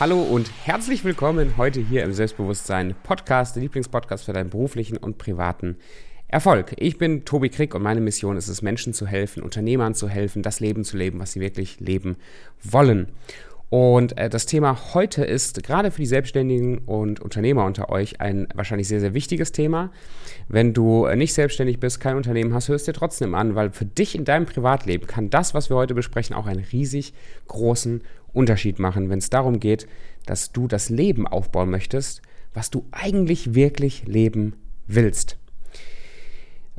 Hallo 0.00 0.22
und 0.22 0.50
herzlich 0.64 1.04
willkommen 1.04 1.58
heute 1.58 1.78
hier 1.78 2.04
im 2.04 2.14
Selbstbewusstsein 2.14 2.94
Podcast, 3.02 3.54
der 3.54 3.64
Lieblingspodcast 3.64 4.24
für 4.24 4.32
deinen 4.32 4.48
beruflichen 4.48 4.96
und 4.96 5.18
privaten 5.18 5.76
Erfolg. 6.26 6.72
Ich 6.78 6.96
bin 6.96 7.26
Tobi 7.26 7.50
Krick 7.50 7.74
und 7.74 7.82
meine 7.82 8.00
Mission 8.00 8.38
ist 8.38 8.48
es, 8.48 8.62
Menschen 8.62 8.94
zu 8.94 9.06
helfen, 9.06 9.42
Unternehmern 9.42 9.94
zu 9.94 10.08
helfen, 10.08 10.42
das 10.42 10.58
Leben 10.58 10.84
zu 10.84 10.96
leben, 10.96 11.20
was 11.20 11.32
sie 11.32 11.40
wirklich 11.40 11.80
leben 11.80 12.16
wollen. 12.62 13.08
Und 13.70 14.18
äh, 14.18 14.28
das 14.28 14.46
Thema 14.46 14.94
heute 14.94 15.24
ist 15.24 15.62
gerade 15.62 15.92
für 15.92 16.00
die 16.00 16.06
Selbstständigen 16.06 16.78
und 16.78 17.20
Unternehmer 17.20 17.64
unter 17.64 17.88
euch 17.88 18.20
ein 18.20 18.48
wahrscheinlich 18.54 18.88
sehr, 18.88 18.98
sehr 18.98 19.14
wichtiges 19.14 19.52
Thema. 19.52 19.92
Wenn 20.48 20.74
du 20.74 21.04
äh, 21.04 21.14
nicht 21.14 21.34
selbstständig 21.34 21.78
bist, 21.78 22.00
kein 22.00 22.16
Unternehmen 22.16 22.52
hast, 22.52 22.68
hörst 22.68 22.88
dir 22.88 22.94
trotzdem 22.94 23.34
an, 23.34 23.54
weil 23.54 23.70
für 23.70 23.84
dich 23.84 24.16
in 24.16 24.24
deinem 24.24 24.46
Privatleben 24.46 25.06
kann 25.06 25.30
das, 25.30 25.54
was 25.54 25.70
wir 25.70 25.76
heute 25.76 25.94
besprechen, 25.94 26.34
auch 26.34 26.46
einen 26.46 26.64
riesig 26.72 27.14
großen 27.46 28.02
Unterschied 28.32 28.78
machen, 28.78 29.10
wenn 29.10 29.18
es 29.18 29.30
darum 29.30 29.60
geht, 29.60 29.86
dass 30.26 30.52
du 30.52 30.68
das 30.68 30.90
Leben 30.90 31.26
aufbauen 31.26 31.70
möchtest, 31.70 32.22
was 32.54 32.70
du 32.70 32.86
eigentlich 32.92 33.54
wirklich 33.54 34.06
leben 34.06 34.54
willst. 34.86 35.36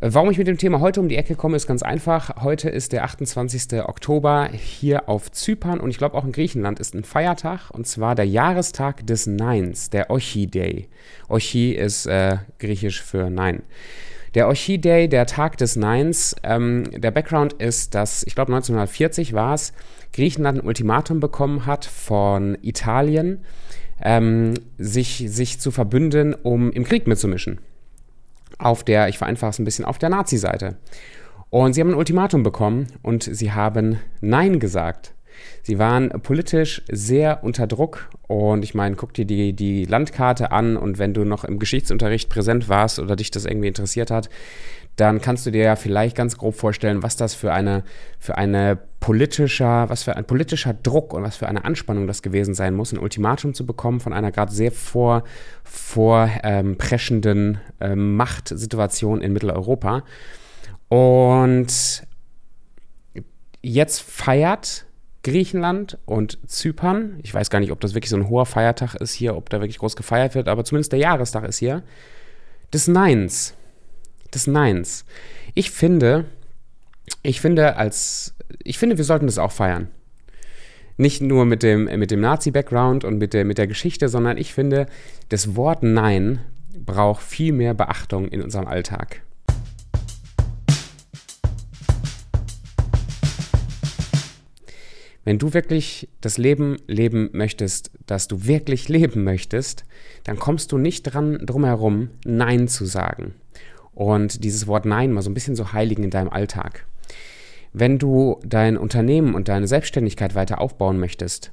Warum 0.04 0.32
ich 0.32 0.40
mit 0.40 0.48
dem 0.48 0.58
Thema 0.58 0.80
heute 0.80 1.00
um 1.00 1.10
die 1.10 1.16
Ecke 1.16 1.36
komme, 1.36 1.56
ist 1.56 1.68
ganz 1.68 1.84
einfach. 1.84 2.42
Heute 2.42 2.72
ist 2.72 2.92
der 2.92 3.04
28. 3.04 3.84
Oktober 3.84 4.50
hier 4.52 5.08
auf 5.08 5.32
Zypern 5.32 5.80
und 5.80 5.92
ich 5.92 6.00
glaube 6.00 6.18
auch 6.18 6.26
in 6.26 6.32
Griechenland 6.32 6.80
ist 6.80 6.96
ein 6.96 7.04
Feiertag 7.04 7.70
und 7.70 7.86
zwar 7.86 8.16
der 8.16 8.26
Jahrestag 8.26 9.06
des 9.06 9.28
Neins, 9.28 9.92
der 9.92 10.10
Ochi 10.10 10.48
Day. 10.48 10.90
Ochi 11.30 11.74
ist 11.74 12.08
äh, 12.08 12.38
griechisch 12.58 13.04
für 13.04 13.30
Nein. 13.30 13.62
Der 14.34 14.48
Ochi 14.48 14.80
Day, 14.80 15.08
der 15.08 15.28
Tag 15.28 15.58
des 15.58 15.76
Neins, 15.76 16.36
ähm, 16.42 16.86
der 16.90 17.12
Background 17.12 17.54
ist, 17.54 17.94
dass 17.94 18.24
ich 18.24 18.34
glaube 18.34 18.52
1940 18.54 19.34
war 19.34 19.54
es, 19.54 19.72
Griechenland 20.14 20.60
ein 20.60 20.68
Ultimatum 20.68 21.20
bekommen 21.20 21.66
hat 21.66 21.86
von 21.86 22.58
Italien, 22.62 23.44
ähm, 24.04 24.54
sich, 24.78 25.26
sich 25.28 25.60
zu 25.60 25.72
verbünden, 25.72 26.34
um 26.34 26.72
im 26.72 26.84
Krieg 26.84 27.08
mitzumischen 27.08 27.60
auf 28.62 28.84
der, 28.84 29.10
ich 29.10 29.18
vereinfache 29.18 29.50
es 29.52 29.60
ein 29.60 29.66
bisschen, 29.66 29.86
auf 29.86 29.98
der 29.98 30.10
Nazi-Seite. 30.10 30.78
Und 31.50 31.74
sie 31.74 31.82
haben 31.82 31.90
ein 31.90 31.96
Ultimatum 31.96 32.44
bekommen 32.44 32.88
und 33.02 33.24
sie 33.24 33.52
haben 33.52 34.00
Nein 34.22 34.60
gesagt. 34.60 35.14
Sie 35.64 35.80
waren 35.80 36.10
politisch 36.22 36.84
sehr 36.92 37.44
unter 37.44 37.66
Druck 37.66 38.10
und 38.28 38.64
ich 38.64 38.74
meine, 38.74 38.96
guck 38.96 39.14
dir 39.14 39.26
die, 39.26 39.54
die 39.54 39.86
Landkarte 39.86 40.52
an 40.52 40.78
und 40.78 41.00
wenn 41.00 41.14
du 41.14 41.24
noch 41.24 41.44
im 41.44 41.58
Geschichtsunterricht 41.58 42.30
präsent 42.30 42.70
warst 42.70 43.00
oder 43.00 43.16
dich 43.16 43.32
das 43.32 43.46
irgendwie 43.46 43.68
interessiert 43.68 44.12
hat, 44.12 44.30
dann 44.96 45.22
kannst 45.22 45.46
du 45.46 45.52
dir 45.52 45.64
ja 45.64 45.76
vielleicht 45.76 46.16
ganz 46.16 46.38
grob 46.38 46.56
vorstellen, 46.56 47.02
was 47.02 47.16
das 47.16 47.34
für 47.34 47.54
eine, 47.54 47.84
für 48.20 48.38
eine 48.38 48.78
politischer, 49.00 49.90
was 49.90 50.04
für 50.04 50.16
ein 50.16 50.26
politischer 50.26 50.74
Druck 50.74 51.14
und 51.14 51.24
was 51.24 51.38
für 51.38 51.48
eine 51.48 51.66
Anspannung 51.66 52.08
das 52.08 52.22
gewesen 52.22 52.54
sein 52.54 52.74
muss, 52.76 52.92
ein 52.92 53.00
Ultimatum 53.00 53.54
zu 53.54 53.66
bekommen 53.66 54.00
von 54.00 54.14
einer 54.14 54.32
gerade 54.32 54.52
sehr 54.52 54.72
vor, 54.72 55.24
vorpreschenden 55.64 57.60
ähm, 57.80 57.92
ähm, 57.92 58.16
Machtsituation 58.16 59.22
in 59.22 59.34
Mitteleuropa. 59.34 60.04
Und 60.88 62.04
jetzt 63.62 64.02
feiert 64.02 64.86
Griechenland 65.24 65.98
und 66.06 66.38
Zypern, 66.48 67.20
ich 67.24 67.34
weiß 67.34 67.50
gar 67.50 67.60
nicht, 67.60 67.72
ob 67.72 67.80
das 67.80 67.94
wirklich 67.94 68.10
so 68.10 68.18
ein 68.18 68.28
hoher 68.28 68.46
Feiertag 68.46 68.96
ist 68.96 69.14
hier, 69.14 69.36
ob 69.36 69.50
da 69.50 69.62
wirklich 69.62 69.78
groß 69.78 69.96
gefeiert 69.96 70.36
wird, 70.36 70.48
aber 70.48 70.64
zumindest 70.64 70.92
der 70.92 71.00
Jahrestag 71.00 71.46
ist 71.46 71.58
hier, 71.58 71.84
des 72.74 72.88
Neins 72.88 73.56
des 74.34 74.48
Neins. 74.48 75.06
Ich 75.54 75.72
finde, 75.72 76.26
ich 77.24 77.42
finde, 77.42 77.76
als, 77.76 78.34
ich 78.64 78.78
finde, 78.78 78.98
wir 78.98 79.06
sollten 79.06 79.26
das 79.28 79.38
auch 79.38 79.52
feiern. 79.52 79.90
Nicht 80.98 81.22
nur 81.22 81.46
mit 81.46 81.64
dem, 81.64 81.86
mit 81.86 82.12
dem 82.12 82.22
Nazi-Background 82.22 83.04
und 83.04 83.18
mit 83.18 83.34
der, 83.34 83.46
mit 83.46 83.58
der 83.58 83.68
Geschichte, 83.68 84.08
sondern 84.10 84.38
ich 84.38 84.54
finde, 84.54 84.86
das 85.30 85.56
Wort 85.56 85.84
Nein 85.84 86.40
braucht 86.78 87.24
viel 87.24 87.54
mehr 87.54 87.74
Beachtung 87.74 88.28
in 88.28 88.42
unserem 88.42 88.68
Alltag. 88.68 89.22
Wenn 95.24 95.38
du 95.38 95.54
wirklich 95.54 96.10
das 96.20 96.40
Leben 96.40 96.78
leben 96.88 97.30
möchtest, 97.34 97.92
das 98.08 98.28
du 98.28 98.46
wirklich 98.46 98.90
leben 98.90 99.24
möchtest, 99.24 99.86
dann 100.24 100.40
kommst 100.40 100.72
du 100.72 100.80
nicht 100.80 101.04
dran 101.04 101.46
drum 101.46 101.64
herum, 101.64 102.10
Nein 102.26 102.68
zu 102.68 102.86
sagen 102.86 103.36
und 103.94 104.44
dieses 104.44 104.68
Wort 104.68 104.86
Nein 104.86 105.12
mal 105.12 105.22
so 105.22 105.30
ein 105.30 105.34
bisschen 105.34 105.56
so 105.56 105.74
heiligen 105.74 106.04
in 106.04 106.10
deinem 106.10 106.30
Alltag. 106.30 106.86
Wenn 107.74 108.00
du 108.00 108.40
dein 108.44 108.78
Unternehmen 108.78 109.34
und 109.34 109.48
deine 109.48 109.68
Selbstständigkeit 109.68 110.36
weiter 110.36 110.60
aufbauen 110.60 111.00
möchtest, 111.00 111.52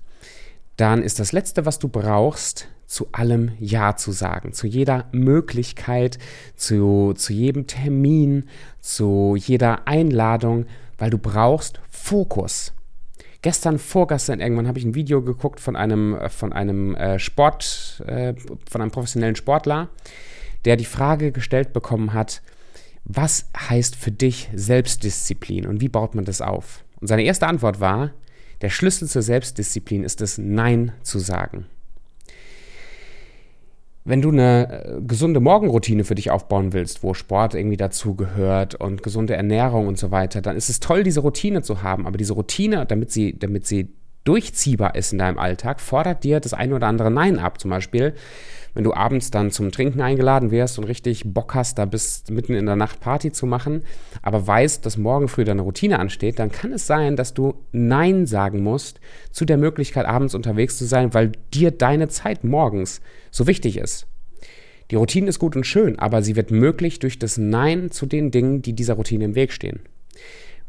dann 0.77 1.03
ist 1.03 1.19
das 1.19 1.33
Letzte, 1.33 1.67
was 1.67 1.79
du 1.79 1.89
brauchst, 1.89 2.69
zu 2.87 3.09
allem 3.13 3.53
Ja 3.61 3.97
zu 3.97 4.13
sagen, 4.13 4.53
zu 4.53 4.67
jeder 4.67 5.07
Möglichkeit, 5.13 6.19
zu, 6.57 7.13
zu 7.15 7.33
jedem 7.35 7.67
Termin, 7.67 8.49
zu 8.81 9.37
jeder 9.39 9.87
Einladung, 9.87 10.67
weil 10.97 11.11
du 11.11 11.19
brauchst 11.19 11.81
Fokus. 11.91 12.73
Gestern, 13.43 13.79
vorgestern 13.79 14.41
irgendwann 14.41 14.67
habe 14.67 14.79
ich 14.79 14.85
ein 14.85 14.95
Video 14.95 15.23
geguckt 15.23 15.61
von 15.61 15.77
einem, 15.77 16.15
äh, 16.15 16.29
von 16.29 16.53
einem 16.53 16.95
äh, 16.97 17.19
Sport, 17.19 18.03
äh, 18.07 18.35
von 18.69 18.81
einem 18.81 18.91
professionellen 18.91 19.37
Sportler, 19.37 19.91
der 20.65 20.77
die 20.77 20.85
Frage 20.85 21.33
gestellt 21.33 21.73
bekommen 21.73 22.13
hat, 22.13 22.43
was 23.05 23.47
heißt 23.57 23.97
für 23.97 24.11
dich 24.11 24.51
Selbstdisziplin 24.55 25.67
und 25.67 25.81
wie 25.81 25.89
baut 25.89 26.15
man 26.15 26.25
das 26.25 26.41
auf? 26.41 26.85
Und 27.01 27.07
seine 27.07 27.23
erste 27.23 27.47
Antwort 27.47 27.81
war, 27.81 28.13
der 28.61 28.71
Schlüssel 28.71 29.09
zur 29.09 29.23
Selbstdisziplin 29.23 30.05
ist 30.05 30.21
es, 30.21 30.37
Nein 30.37 30.93
zu 31.03 31.19
sagen. 31.19 31.67
Wenn 34.05 34.23
du 34.23 34.31
eine 34.31 34.85
äh, 34.85 35.01
gesunde 35.03 35.39
Morgenroutine 35.39 36.03
für 36.05 36.15
dich 36.15 36.31
aufbauen 36.31 36.73
willst, 36.73 37.03
wo 37.03 37.15
Sport 37.15 37.55
irgendwie 37.55 37.77
dazu 37.77 38.15
gehört 38.15 38.75
und 38.75 39.03
gesunde 39.03 39.37
Ernährung 39.37 39.87
und 39.87 39.99
so 39.99 40.11
weiter, 40.11 40.41
dann 40.41 40.57
ist 40.57 40.71
es 40.71 40.81
toll, 40.81 41.03
diese 41.03 41.21
Routine 41.21 41.63
zu 41.63 41.83
haben. 41.83 42.07
Aber 42.07 42.17
diese 42.17 42.33
Routine, 42.33 42.87
damit 42.87 43.13
sie, 43.13 43.39
damit 43.39 43.67
sie 43.67 43.91
durchziehbar 44.29 44.95
ist 44.95 45.13
in 45.13 45.19
deinem 45.19 45.39
Alltag, 45.39 45.81
fordert 45.81 46.23
dir 46.23 46.39
das 46.39 46.53
ein 46.53 46.75
oder 46.75 46.87
andere 46.87 47.11
Nein 47.11 47.39
ab. 47.39 47.59
Zum 47.59 47.71
Beispiel, 47.71 48.13
wenn 48.75 48.85
du 48.85 48.93
abends 48.93 49.31
dann 49.31 49.51
zum 49.51 49.73
Trinken 49.73 50.03
eingeladen 50.03 50.51
wirst 50.51 50.79
und 50.79 50.85
richtig 50.85 51.23
Bock 51.25 51.55
hast, 51.55 51.79
da 51.79 51.87
bis 51.87 52.25
mitten 52.29 52.55
in 52.55 52.67
der 52.67 52.77
Nacht 52.77 53.01
Party 53.01 53.33
zu 53.33 53.47
machen, 53.47 53.83
aber 54.21 54.47
weißt, 54.47 54.85
dass 54.85 54.99
morgen 54.99 55.29
früh 55.29 55.45
deine 55.45 55.63
Routine 55.63 55.99
ansteht, 55.99 56.39
dann 56.39 56.53
kann 56.53 56.73
es 56.73 56.87
sein, 56.87 57.17
dass 57.17 57.33
du 57.33 57.55
Nein 57.73 58.27
sagen 58.27 58.63
musst 58.63 59.01
zu 59.33 59.47
der 59.47 59.57
Möglichkeit, 59.57 60.05
abends 60.05 60.35
unterwegs 60.35 60.77
zu 60.77 60.85
sein, 60.85 61.15
weil 61.15 61.33
dir 61.55 61.71
deine 61.71 62.09
Zeit 62.09 62.45
morgens 62.45 63.01
so 63.31 63.47
wichtig 63.47 63.79
ist. 63.79 64.07
Die 64.91 64.97
Routine 64.97 65.29
ist 65.29 65.39
gut 65.39 65.57
und 65.57 65.65
schön, 65.65 65.99
aber 65.99 66.23
sie 66.23 66.37
wird 66.37 66.51
möglich 66.51 66.99
durch 66.99 67.19
das 67.19 67.39
Nein 67.39 67.91
zu 67.91 68.05
den 68.05 68.31
Dingen, 68.31 68.63
die 68.63 68.75
dieser 68.75 68.95
Routine 68.95 69.25
im 69.25 69.35
Weg 69.35 69.53
stehen. 69.53 69.81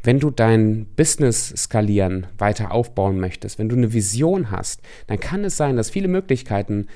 Wenn 0.02 0.18
du 0.18 0.30
dein 0.30 0.86
Business 0.96 1.52
skalieren 1.56 2.26
weiter 2.38 2.72
aufbauen 2.72 3.20
möchtest, 3.20 3.58
wenn 3.58 3.68
du 3.68 3.76
eine 3.76 3.92
Vision 3.92 4.50
hast, 4.50 4.80
dann 5.06 5.20
kann 5.20 5.44
es 5.44 5.56
sein, 5.56 5.76
dass 5.76 5.90
viele 5.90 6.08
Möglichkeiten 6.08 6.86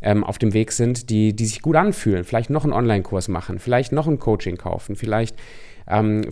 ähm, 0.00 0.22
auf 0.22 0.38
dem 0.38 0.52
Weg 0.52 0.72
sind, 0.72 1.10
die, 1.10 1.34
die 1.34 1.46
sich 1.46 1.62
gut 1.62 1.76
anfühlen. 1.76 2.24
Vielleicht 2.24 2.50
noch 2.50 2.64
einen 2.64 2.72
Online-Kurs 2.72 3.28
machen, 3.28 3.58
vielleicht 3.58 3.92
noch 3.92 4.06
ein 4.06 4.18
Coaching 4.18 4.56
kaufen, 4.56 4.94
vielleicht 4.94 5.36
ähm, 5.88 6.26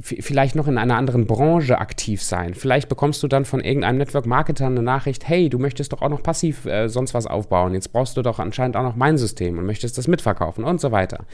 vielleicht 0.00 0.56
noch 0.56 0.68
in 0.68 0.78
einer 0.78 0.96
anderen 0.96 1.26
Branche 1.26 1.78
aktiv 1.78 2.22
sein. 2.22 2.54
Vielleicht 2.54 2.88
bekommst 2.88 3.22
du 3.22 3.28
dann 3.28 3.44
von 3.44 3.60
irgendeinem 3.60 3.98
Network-Marketer 3.98 4.66
eine 4.66 4.82
Nachricht, 4.82 5.28
hey, 5.28 5.48
du 5.48 5.58
möchtest 5.58 5.92
doch 5.92 6.02
auch 6.02 6.08
noch 6.08 6.22
passiv 6.22 6.66
äh, 6.66 6.88
sonst 6.88 7.14
was 7.14 7.26
aufbauen. 7.26 7.74
Jetzt 7.74 7.92
brauchst 7.92 8.16
du 8.16 8.22
doch 8.22 8.38
anscheinend 8.38 8.76
auch 8.76 8.82
noch 8.82 8.96
mein 8.96 9.18
System 9.18 9.58
und 9.58 9.66
möchtest 9.66 9.98
das 9.98 10.08
mitverkaufen 10.08 10.64
und 10.64 10.80
so 10.80 10.92
weiter. 10.92 11.24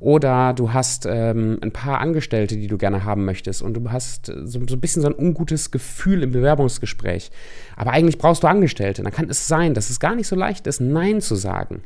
Oder 0.00 0.52
du 0.52 0.72
hast 0.72 1.06
ähm, 1.06 1.58
ein 1.60 1.72
paar 1.72 2.00
Angestellte, 2.00 2.56
die 2.56 2.68
du 2.68 2.78
gerne 2.78 3.04
haben 3.04 3.24
möchtest 3.24 3.62
und 3.62 3.74
du 3.74 3.90
hast 3.90 4.26
so, 4.26 4.34
so, 4.44 4.58
ein 4.58 4.80
bisschen 4.80 5.02
so 5.02 5.08
ein 5.08 5.14
ungutes 5.14 5.70
Gefühl 5.70 6.22
im 6.22 6.30
Bewerbungsgespräch. 6.30 7.30
Aber 7.76 7.92
eigentlich 7.92 8.18
brauchst 8.18 8.44
du 8.44 8.46
Angestellte. 8.46 9.02
Dann 9.02 9.12
kann 9.12 9.28
es 9.28 9.48
sein, 9.48 9.74
dass 9.74 9.90
es 9.90 9.98
gar 9.98 10.14
nicht 10.14 10.28
so 10.28 10.36
leicht 10.36 10.66
ist, 10.68 10.80
Nein 10.80 11.20
zu 11.20 11.34
sagen. 11.34 11.82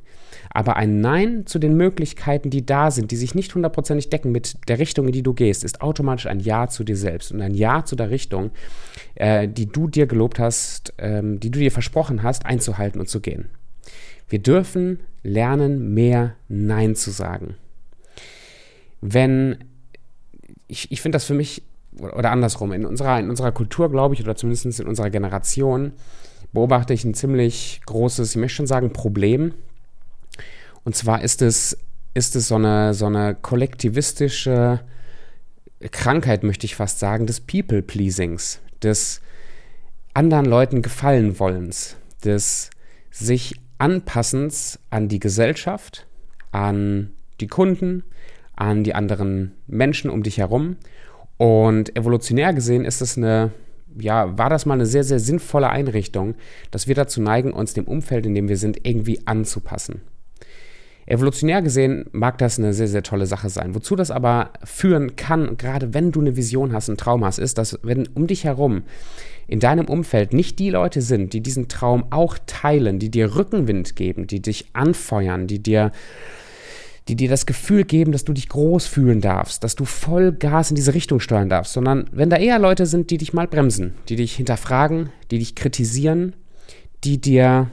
Aber 0.50 0.76
ein 0.76 1.00
Nein 1.00 1.46
zu 1.46 1.58
den 1.58 1.76
Möglichkeiten, 1.76 2.50
die 2.50 2.66
da 2.66 2.90
sind, 2.90 3.10
die 3.10 3.16
sich 3.16 3.34
nicht 3.34 3.54
hundertprozentig 3.54 4.10
decken 4.10 4.32
mit 4.32 4.56
der 4.68 4.78
Richtung, 4.78 5.06
in 5.06 5.12
die 5.12 5.22
du 5.22 5.34
gehst, 5.34 5.64
ist 5.64 5.80
automatisch 5.80 6.26
ein 6.26 6.40
Ja 6.40 6.68
zu 6.68 6.84
dir 6.84 6.96
selbst 6.96 7.32
und 7.32 7.40
ein 7.40 7.54
Ja 7.54 7.84
zu 7.84 7.96
der 7.96 8.10
Richtung, 8.10 8.50
äh, 9.14 9.48
die 9.48 9.66
du 9.66 9.88
dir 9.88 10.06
gelobt 10.06 10.38
hast, 10.38 10.92
ähm, 10.98 11.40
die 11.40 11.50
du 11.50 11.58
dir 11.58 11.72
versprochen 11.72 12.22
hast, 12.22 12.46
einzuhalten 12.46 13.00
und 13.00 13.08
zu 13.08 13.20
gehen. 13.20 13.48
Wir 14.28 14.38
dürfen 14.38 15.00
lernen, 15.22 15.94
mehr 15.94 16.34
Nein 16.48 16.94
zu 16.94 17.10
sagen 17.10 17.56
wenn, 19.02 19.58
ich, 20.68 20.90
ich 20.90 21.02
finde 21.02 21.16
das 21.16 21.24
für 21.24 21.34
mich, 21.34 21.62
oder 21.98 22.30
andersrum, 22.30 22.72
in 22.72 22.86
unserer, 22.86 23.20
in 23.20 23.28
unserer 23.28 23.52
Kultur, 23.52 23.90
glaube 23.90 24.14
ich, 24.14 24.22
oder 24.22 24.36
zumindest 24.36 24.80
in 24.80 24.86
unserer 24.86 25.10
Generation, 25.10 25.92
beobachte 26.52 26.94
ich 26.94 27.04
ein 27.04 27.12
ziemlich 27.12 27.82
großes, 27.84 28.30
ich 28.30 28.36
möchte 28.36 28.56
schon 28.56 28.66
sagen, 28.66 28.92
Problem. 28.92 29.52
Und 30.84 30.96
zwar 30.96 31.22
ist 31.22 31.42
es, 31.42 31.76
ist 32.14 32.36
es 32.36 32.48
so 32.48 32.56
eine, 32.56 32.94
so 32.94 33.06
eine 33.06 33.34
kollektivistische 33.34 34.80
Krankheit, 35.90 36.42
möchte 36.42 36.66
ich 36.66 36.76
fast 36.76 36.98
sagen, 36.98 37.26
des 37.26 37.40
People-Pleasings, 37.40 38.60
des 38.82 39.20
anderen 40.14 40.46
Leuten 40.46 40.82
gefallen 40.82 41.38
wollens, 41.38 41.96
des 42.24 42.70
sich 43.10 43.54
anpassend 43.78 44.78
an 44.90 45.08
die 45.08 45.20
Gesellschaft, 45.20 46.06
an 46.50 47.10
die 47.40 47.48
Kunden, 47.48 48.04
an 48.54 48.84
die 48.84 48.94
anderen 48.94 49.52
Menschen 49.66 50.10
um 50.10 50.22
dich 50.22 50.38
herum. 50.38 50.76
Und 51.36 51.96
evolutionär 51.96 52.52
gesehen 52.52 52.84
ist 52.84 53.00
es 53.00 53.16
eine, 53.16 53.50
ja, 53.98 54.38
war 54.38 54.50
das 54.50 54.66
mal 54.66 54.74
eine 54.74 54.86
sehr, 54.86 55.04
sehr 55.04 55.18
sinnvolle 55.18 55.70
Einrichtung, 55.70 56.34
dass 56.70 56.86
wir 56.86 56.94
dazu 56.94 57.20
neigen, 57.20 57.52
uns 57.52 57.74
dem 57.74 57.86
Umfeld, 57.86 58.26
in 58.26 58.34
dem 58.34 58.48
wir 58.48 58.56
sind, 58.56 58.86
irgendwie 58.86 59.26
anzupassen. 59.26 60.02
Evolutionär 61.06 61.62
gesehen 61.62 62.04
mag 62.12 62.38
das 62.38 62.58
eine 62.58 62.72
sehr, 62.72 62.88
sehr 62.88 63.02
tolle 63.02 63.26
Sache 63.26 63.50
sein. 63.50 63.74
Wozu 63.74 63.96
das 63.96 64.10
aber 64.10 64.50
führen 64.64 65.16
kann, 65.16 65.56
gerade 65.56 65.94
wenn 65.94 66.12
du 66.12 66.20
eine 66.20 66.36
Vision 66.36 66.72
hast, 66.72 66.88
einen 66.88 66.98
Traum 66.98 67.24
hast, 67.24 67.38
ist, 67.38 67.58
dass 67.58 67.78
wenn 67.82 68.06
um 68.08 68.26
dich 68.26 68.44
herum 68.44 68.82
in 69.48 69.58
deinem 69.58 69.86
Umfeld 69.86 70.32
nicht 70.32 70.58
die 70.58 70.70
Leute 70.70 71.02
sind, 71.02 71.32
die 71.32 71.40
diesen 71.40 71.68
Traum 71.68 72.04
auch 72.10 72.38
teilen, 72.46 72.98
die 72.98 73.10
dir 73.10 73.34
Rückenwind 73.34 73.96
geben, 73.96 74.26
die 74.26 74.40
dich 74.40 74.66
anfeuern, 74.72 75.46
die 75.46 75.62
dir 75.62 75.92
die 77.08 77.16
dir 77.16 77.28
das 77.28 77.46
Gefühl 77.46 77.82
geben, 77.84 78.12
dass 78.12 78.24
du 78.24 78.32
dich 78.32 78.48
groß 78.48 78.86
fühlen 78.86 79.20
darfst, 79.20 79.64
dass 79.64 79.74
du 79.74 79.84
voll 79.84 80.30
Gas 80.30 80.70
in 80.70 80.76
diese 80.76 80.94
Richtung 80.94 81.18
steuern 81.18 81.48
darfst, 81.48 81.72
sondern 81.72 82.08
wenn 82.12 82.30
da 82.30 82.36
eher 82.36 82.60
Leute 82.60 82.86
sind, 82.86 83.10
die 83.10 83.18
dich 83.18 83.32
mal 83.32 83.48
bremsen, 83.48 83.94
die 84.08 84.14
dich 84.14 84.36
hinterfragen, 84.36 85.10
die 85.32 85.40
dich 85.40 85.56
kritisieren, 85.56 86.34
die 87.02 87.20
dir 87.20 87.70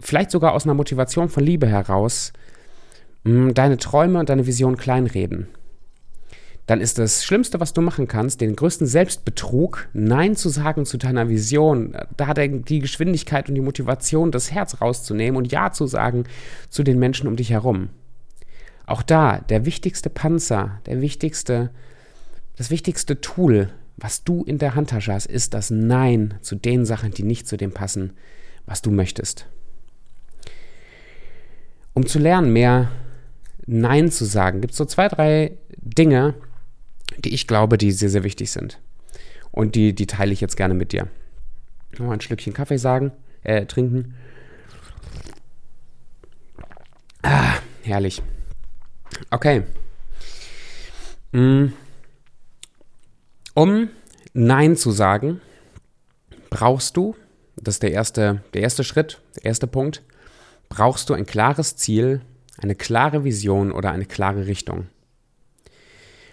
vielleicht 0.00 0.30
sogar 0.30 0.52
aus 0.54 0.64
einer 0.64 0.74
Motivation 0.74 1.28
von 1.28 1.44
Liebe 1.44 1.66
heraus 1.66 2.32
mh, 3.24 3.52
deine 3.52 3.76
Träume 3.76 4.18
und 4.18 4.28
deine 4.28 4.46
Vision 4.46 4.76
kleinreden, 4.76 5.48
dann 6.70 6.80
ist 6.80 6.98
das 6.98 7.24
Schlimmste, 7.24 7.58
was 7.58 7.72
du 7.72 7.80
machen 7.80 8.06
kannst, 8.06 8.40
den 8.40 8.54
größten 8.54 8.86
Selbstbetrug, 8.86 9.88
Nein 9.92 10.36
zu 10.36 10.48
sagen 10.48 10.86
zu 10.86 10.98
deiner 10.98 11.28
Vision. 11.28 11.96
Da 12.16 12.32
die 12.32 12.78
Geschwindigkeit 12.78 13.48
und 13.48 13.56
die 13.56 13.60
Motivation, 13.60 14.30
das 14.30 14.52
Herz 14.52 14.80
rauszunehmen 14.80 15.36
und 15.36 15.50
Ja 15.50 15.72
zu 15.72 15.88
sagen 15.88 16.26
zu 16.68 16.84
den 16.84 17.00
Menschen 17.00 17.26
um 17.26 17.34
dich 17.34 17.50
herum. 17.50 17.88
Auch 18.86 19.02
da, 19.02 19.38
der 19.38 19.64
wichtigste 19.64 20.10
Panzer, 20.10 20.80
der 20.86 21.00
wichtigste, 21.00 21.70
das 22.56 22.70
wichtigste 22.70 23.20
Tool, 23.20 23.70
was 23.96 24.22
du 24.22 24.44
in 24.44 24.58
der 24.58 24.76
Handtasche 24.76 25.12
hast, 25.12 25.26
ist 25.26 25.54
das 25.54 25.70
Nein 25.70 26.34
zu 26.40 26.54
den 26.54 26.84
Sachen, 26.84 27.10
die 27.10 27.24
nicht 27.24 27.48
zu 27.48 27.56
dem 27.56 27.72
passen, 27.72 28.12
was 28.64 28.80
du 28.80 28.92
möchtest. 28.92 29.46
Um 31.94 32.06
zu 32.06 32.18
lernen, 32.18 32.52
mehr 32.52 32.90
Nein 33.66 34.10
zu 34.10 34.24
sagen, 34.24 34.60
gibt 34.60 34.72
es 34.72 34.78
so 34.78 34.84
zwei, 34.84 35.08
drei 35.08 35.56
Dinge, 35.76 36.34
die 37.18 37.34
ich 37.34 37.46
glaube, 37.46 37.78
die 37.78 37.92
sehr, 37.92 38.10
sehr 38.10 38.24
wichtig 38.24 38.50
sind. 38.50 38.80
Und 39.50 39.74
die, 39.74 39.94
die 39.94 40.06
teile 40.06 40.32
ich 40.32 40.40
jetzt 40.40 40.56
gerne 40.56 40.74
mit 40.74 40.92
dir. 40.92 41.08
Noch 41.98 42.10
ein 42.10 42.20
Schlückchen 42.20 42.52
Kaffee 42.52 42.78
sagen, 42.78 43.12
äh, 43.42 43.66
trinken. 43.66 44.14
Ah, 47.22 47.54
herrlich. 47.82 48.22
Okay. 49.30 49.64
Mm. 51.32 51.66
Um 53.54 53.88
Nein 54.32 54.76
zu 54.76 54.92
sagen, 54.92 55.40
brauchst 56.50 56.96
du, 56.96 57.16
das 57.56 57.76
ist 57.76 57.82
der 57.82 57.92
erste, 57.92 58.42
der 58.54 58.62
erste 58.62 58.84
Schritt, 58.84 59.20
der 59.36 59.46
erste 59.46 59.66
Punkt, 59.66 60.02
brauchst 60.70 61.10
du 61.10 61.14
ein 61.14 61.26
klares 61.26 61.76
Ziel, 61.76 62.22
eine 62.56 62.74
klare 62.74 63.24
Vision 63.24 63.72
oder 63.72 63.90
eine 63.90 64.06
klare 64.06 64.46
Richtung. 64.46 64.86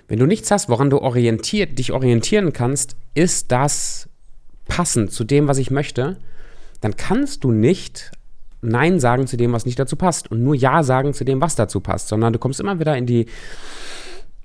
Wenn 0.07 0.19
du 0.19 0.25
nichts 0.25 0.51
hast, 0.51 0.69
woran 0.69 0.89
du 0.89 0.99
orientiert, 0.99 1.77
dich 1.77 1.91
orientieren 1.91 2.53
kannst, 2.53 2.95
ist 3.13 3.51
das 3.51 4.07
passend 4.65 5.11
zu 5.11 5.25
dem, 5.25 5.49
was 5.49 5.57
ich 5.57 5.71
möchte, 5.71 6.17
dann 6.79 6.95
kannst 6.95 7.43
du 7.43 7.51
nicht 7.51 8.11
Nein 8.61 8.99
sagen 8.99 9.27
zu 9.27 9.37
dem, 9.37 9.53
was 9.53 9.65
nicht 9.65 9.79
dazu 9.79 9.95
passt 9.95 10.31
und 10.31 10.43
nur 10.43 10.55
Ja 10.55 10.83
sagen 10.83 11.13
zu 11.13 11.23
dem, 11.23 11.41
was 11.41 11.55
dazu 11.55 11.79
passt, 11.79 12.07
sondern 12.07 12.33
du 12.33 12.39
kommst 12.39 12.59
immer 12.59 12.79
wieder 12.79 12.97
in 12.97 13.05
die 13.05 13.27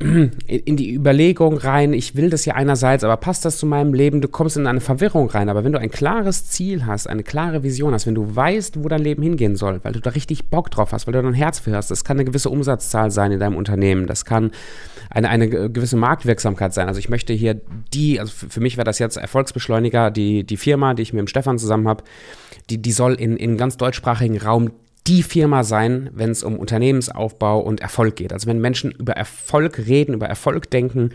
in 0.02 0.76
die 0.76 0.93
Überlegung 0.93 1.56
rein, 1.56 1.93
ich 1.93 2.16
will 2.16 2.28
das 2.28 2.44
ja 2.44 2.54
einerseits, 2.54 3.04
aber 3.04 3.16
passt 3.16 3.44
das 3.44 3.56
zu 3.56 3.66
meinem 3.66 3.94
Leben? 3.94 4.20
Du 4.20 4.26
kommst 4.26 4.56
in 4.56 4.66
eine 4.66 4.81
Verwirrung 4.81 5.31
rein. 5.31 5.49
Aber 5.49 5.62
wenn 5.62 5.72
du 5.72 5.78
ein 5.78 5.90
klares 5.90 6.49
Ziel 6.49 6.87
hast, 6.87 7.06
eine 7.06 7.22
klare 7.22 7.62
Vision 7.62 7.94
hast, 7.94 8.06
wenn 8.06 8.16
du 8.16 8.34
weißt, 8.34 8.82
wo 8.82 8.88
dein 8.88 9.02
Leben 9.02 9.22
hingehen 9.22 9.54
soll, 9.54 9.81
weil 9.84 9.93
du 9.93 10.00
da 10.00 10.10
richtig 10.10 10.46
Bock 10.46 10.70
drauf 10.70 10.93
hast, 10.93 11.06
weil 11.06 11.12
du 11.12 11.22
dein 11.22 11.34
Herz 11.34 11.60
für 11.60 11.76
hast, 11.76 11.90
das 11.90 12.04
kann 12.04 12.16
eine 12.16 12.25
gewisse 12.25 12.50
Umsatzzahl 12.50 13.12
sein 13.12 13.31
in 13.31 13.38
deinem 13.38 13.56
Unternehmen, 13.56 14.06
das 14.06 14.25
kann 14.25 14.50
eine, 15.10 15.28
eine 15.28 15.49
gewisse 15.49 15.96
Marktwirksamkeit 15.96 16.75
sein. 16.75 16.88
Also 16.88 16.98
ich 16.98 17.08
möchte 17.08 17.32
hier 17.32 17.60
die, 17.94 18.19
also 18.19 18.32
für 18.48 18.60
mich 18.60 18.76
wäre 18.76 18.84
das 18.84 18.98
jetzt 18.98 19.16
Erfolgsbeschleuniger, 19.16 20.10
die, 20.10 20.44
die 20.44 20.56
Firma, 20.56 20.94
die 20.94 21.02
ich 21.02 21.12
mit 21.12 21.20
dem 21.20 21.28
Stefan 21.28 21.58
zusammen 21.58 21.87
habe, 21.87 22.02
die, 22.70 22.78
die 22.78 22.93
soll 22.93 23.14
in, 23.14 23.37
in 23.37 23.56
ganz 23.56 23.76
deutschsprachigen 23.76 24.38
Raum 24.38 24.70
die 25.06 25.22
Firma 25.22 25.64
sein, 25.64 26.10
wenn 26.12 26.31
es 26.31 26.44
um 26.44 26.58
Unternehmensaufbau 26.58 27.60
und 27.60 27.81
Erfolg 27.81 28.16
geht. 28.16 28.32
Also 28.32 28.46
wenn 28.46 28.60
Menschen 28.60 28.93
über 28.93 29.14
Erfolg 29.14 29.78
reden, 29.78 30.14
über 30.14 30.26
Erfolg 30.26 30.70
denken, 30.70 31.10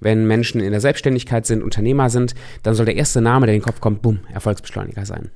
wenn 0.00 0.26
Menschen 0.26 0.60
in 0.60 0.70
der 0.70 0.80
Selbstständigkeit 0.80 1.46
sind, 1.46 1.62
Unternehmer 1.62 2.10
sind, 2.10 2.34
dann 2.62 2.74
soll 2.74 2.86
der 2.86 2.96
erste 2.96 3.20
Name, 3.20 3.46
der 3.46 3.54
in 3.54 3.60
den 3.60 3.66
Kopf 3.66 3.80
kommt, 3.80 4.02
bumm, 4.02 4.20
Erfolgsbeschleuniger 4.32 5.06
sein. 5.06 5.30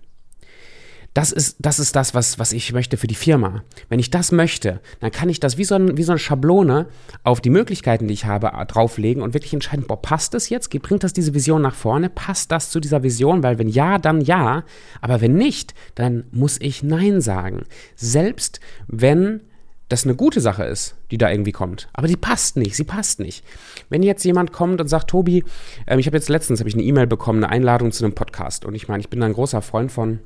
Das 1.14 1.30
ist, 1.30 1.56
das 1.60 1.78
ist 1.78 1.94
das, 1.94 2.12
was, 2.12 2.40
was 2.40 2.52
ich 2.52 2.72
möchte 2.72 2.96
für 2.96 3.06
die 3.06 3.14
Firma. 3.14 3.62
Wenn 3.88 4.00
ich 4.00 4.10
das 4.10 4.32
möchte, 4.32 4.80
dann 4.98 5.12
kann 5.12 5.28
ich 5.28 5.38
das 5.38 5.56
wie 5.56 5.64
so, 5.64 5.76
ein, 5.76 5.96
wie 5.96 6.02
so 6.02 6.10
eine 6.10 6.18
Schablone 6.18 6.86
auf 7.22 7.40
die 7.40 7.50
Möglichkeiten, 7.50 8.08
die 8.08 8.14
ich 8.14 8.24
habe, 8.24 8.50
drauflegen 8.66 9.22
und 9.22 9.32
wirklich 9.32 9.54
entscheiden, 9.54 9.86
boah, 9.86 10.02
passt 10.02 10.34
das 10.34 10.48
jetzt? 10.48 10.70
Bringt 10.82 11.04
das 11.04 11.12
diese 11.12 11.32
Vision 11.32 11.62
nach 11.62 11.76
vorne? 11.76 12.10
Passt 12.10 12.50
das 12.50 12.70
zu 12.70 12.80
dieser 12.80 13.04
Vision? 13.04 13.44
Weil 13.44 13.58
wenn 13.58 13.68
ja, 13.68 13.98
dann 13.98 14.20
ja. 14.22 14.64
Aber 15.00 15.20
wenn 15.20 15.34
nicht, 15.34 15.72
dann 15.94 16.24
muss 16.32 16.60
ich 16.60 16.82
Nein 16.82 17.20
sagen. 17.20 17.64
Selbst 17.94 18.58
wenn 18.88 19.40
das 19.88 20.04
eine 20.04 20.16
gute 20.16 20.40
Sache 20.40 20.64
ist, 20.64 20.96
die 21.12 21.18
da 21.18 21.30
irgendwie 21.30 21.52
kommt. 21.52 21.88
Aber 21.92 22.08
die 22.08 22.16
passt 22.16 22.56
nicht, 22.56 22.74
sie 22.74 22.84
passt 22.84 23.20
nicht. 23.20 23.44
Wenn 23.88 24.02
jetzt 24.02 24.24
jemand 24.24 24.50
kommt 24.50 24.80
und 24.80 24.88
sagt, 24.88 25.10
Tobi, 25.10 25.44
ähm, 25.86 26.00
ich 26.00 26.06
habe 26.06 26.16
jetzt 26.16 26.28
letztens 26.28 26.60
ich 26.60 26.74
eine 26.74 26.82
E-Mail 26.82 27.06
bekommen, 27.06 27.44
eine 27.44 27.52
Einladung 27.52 27.92
zu 27.92 28.04
einem 28.04 28.14
Podcast. 28.14 28.64
Und 28.64 28.74
ich 28.74 28.88
meine, 28.88 29.00
ich 29.00 29.10
bin 29.10 29.20
da 29.20 29.26
ein 29.26 29.34
großer 29.34 29.62
Freund 29.62 29.92
von 29.92 30.18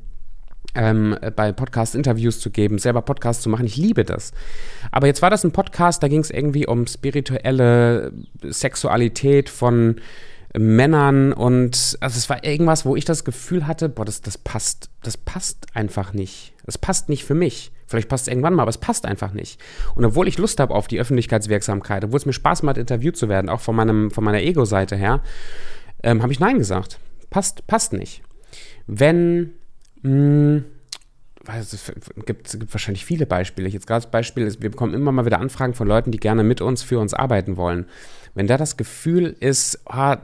ähm, 0.75 1.17
bei 1.35 1.53
Podcast 1.53 1.95
Interviews 1.95 2.41
zu 2.41 2.51
geben, 2.51 2.79
selber 2.79 3.03
Podcasts 3.03 3.43
zu 3.43 3.49
machen. 3.49 3.67
Ich 3.67 3.77
liebe 3.77 4.05
das. 4.05 4.33
Aber 4.91 5.07
jetzt 5.07 5.23
war 5.23 5.31
das 5.31 5.45
ein 5.45 5.53
Podcast, 5.53 6.03
da 6.03 6.09
ging 6.09 6.21
es 6.21 6.31
irgendwie 6.31 6.67
um 6.67 6.87
spirituelle 6.87 8.13
Sexualität 8.43 9.49
von 9.49 9.97
Männern 10.57 11.33
und 11.35 11.99
also 12.01 12.17
es 12.17 12.31
war 12.31 12.43
irgendwas, 12.43 12.87
wo 12.87 12.97
ich 12.97 13.05
das 13.05 13.25
Gefühl 13.25 13.67
hatte, 13.67 13.89
boah, 13.89 14.05
das, 14.05 14.23
das 14.23 14.39
passt, 14.39 14.89
das 15.03 15.17
passt 15.19 15.67
einfach 15.75 16.15
nicht. 16.15 16.55
Das 16.65 16.79
passt 16.79 17.09
nicht 17.09 17.25
für 17.25 17.35
mich. 17.35 17.71
Vielleicht 17.87 18.09
passt 18.09 18.25
es 18.25 18.29
irgendwann 18.29 18.55
mal, 18.55 18.63
aber 18.63 18.71
es 18.71 18.79
passt 18.79 19.07
einfach 19.07 19.33
nicht. 19.33 19.61
Und 19.95 20.05
obwohl 20.05 20.29
ich 20.29 20.39
Lust 20.39 20.61
habe 20.61 20.75
auf 20.75 20.89
die 20.89 21.01
Öffentlichkeitswirksamkeit, 21.01 22.05
obwohl 22.05 22.19
es 22.19 22.27
mir 22.27 22.33
Spaß 22.33 22.63
macht, 22.63 22.79
interviewt 22.79 23.17
zu 23.17 23.29
werden, 23.29 23.49
auch 23.49 23.61
von, 23.61 23.77
meinem, 23.77 24.11
von 24.11 24.25
meiner 24.25 24.41
Ego-Seite 24.41 24.97
her, 24.97 25.23
ähm, 26.03 26.23
habe 26.23 26.33
ich 26.33 26.41
Nein 26.41 26.59
gesagt. 26.59 26.99
Passt, 27.31 27.67
passt 27.67 27.93
nicht. 27.93 28.23
Wenn 28.87 29.53
hm, 30.03 30.65
es 31.47 31.93
gibt, 32.27 32.61
gibt 32.61 32.75
wahrscheinlich 32.75 33.05
viele 33.05 33.27
Beispiele. 33.27 33.69
Jetzt 33.69 33.87
gerade 33.87 34.03
das 34.03 34.11
Beispiel 34.11 34.47
ist, 34.47 34.61
wir 34.63 34.71
bekommen 34.71 34.95
immer 34.95 35.13
mal 35.13 35.25
wieder 35.25 35.41
Anfragen 35.41 35.75
von 35.75 35.89
Leuten, 35.89 36.11
die 36.11 36.19
gerne 36.19 36.45
mit 36.45 36.61
uns, 36.61 36.83
für 36.83 36.99
uns 36.99 37.15
arbeiten 37.15 37.57
wollen. 37.57 37.87
Wenn 38.35 38.47
da 38.47 38.57
das 38.57 38.77
Gefühl 38.77 39.35
ist, 39.41 39.81
ah, 39.87 40.19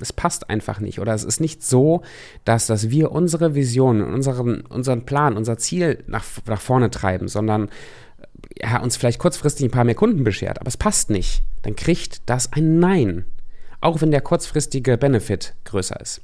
es 0.00 0.12
passt 0.12 0.50
einfach 0.50 0.80
nicht 0.80 1.00
oder 1.00 1.14
es 1.14 1.24
ist 1.24 1.40
nicht 1.40 1.62
so, 1.62 2.02
dass, 2.44 2.66
dass 2.66 2.90
wir 2.90 3.12
unsere 3.12 3.54
Vision, 3.54 4.02
unseren, 4.02 4.62
unseren 4.62 5.04
Plan, 5.04 5.36
unser 5.36 5.58
Ziel 5.58 6.02
nach, 6.06 6.24
nach 6.46 6.60
vorne 6.60 6.90
treiben, 6.90 7.28
sondern 7.28 7.68
ja, 8.60 8.80
uns 8.80 8.96
vielleicht 8.96 9.18
kurzfristig 9.18 9.66
ein 9.66 9.70
paar 9.70 9.84
mehr 9.84 9.94
Kunden 9.94 10.24
beschert, 10.24 10.60
aber 10.60 10.68
es 10.68 10.76
passt 10.76 11.10
nicht, 11.10 11.42
dann 11.62 11.76
kriegt 11.76 12.28
das 12.28 12.52
ein 12.52 12.78
Nein. 12.78 13.24
Auch 13.80 14.00
wenn 14.00 14.10
der 14.10 14.20
kurzfristige 14.20 14.96
Benefit 14.96 15.54
größer 15.64 15.98
ist. 16.00 16.20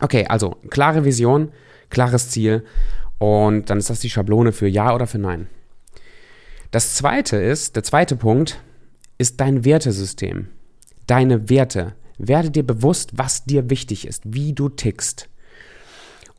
Okay, 0.00 0.26
also 0.28 0.56
klare 0.68 1.04
Vision, 1.04 1.50
klares 1.94 2.28
Ziel 2.28 2.64
und 3.18 3.70
dann 3.70 3.78
ist 3.78 3.88
das 3.88 4.00
die 4.00 4.10
Schablone 4.10 4.52
für 4.52 4.68
Ja 4.68 4.94
oder 4.94 5.06
für 5.06 5.18
Nein. 5.18 5.48
Das 6.70 6.94
zweite 6.94 7.36
ist, 7.36 7.76
der 7.76 7.84
zweite 7.84 8.16
Punkt 8.16 8.60
ist 9.16 9.40
dein 9.40 9.64
Wertesystem. 9.64 10.48
Deine 11.06 11.48
Werte. 11.48 11.94
Werde 12.18 12.50
dir 12.50 12.66
bewusst, 12.66 13.12
was 13.16 13.44
dir 13.44 13.70
wichtig 13.70 14.06
ist, 14.06 14.22
wie 14.24 14.52
du 14.52 14.68
tickst 14.68 15.28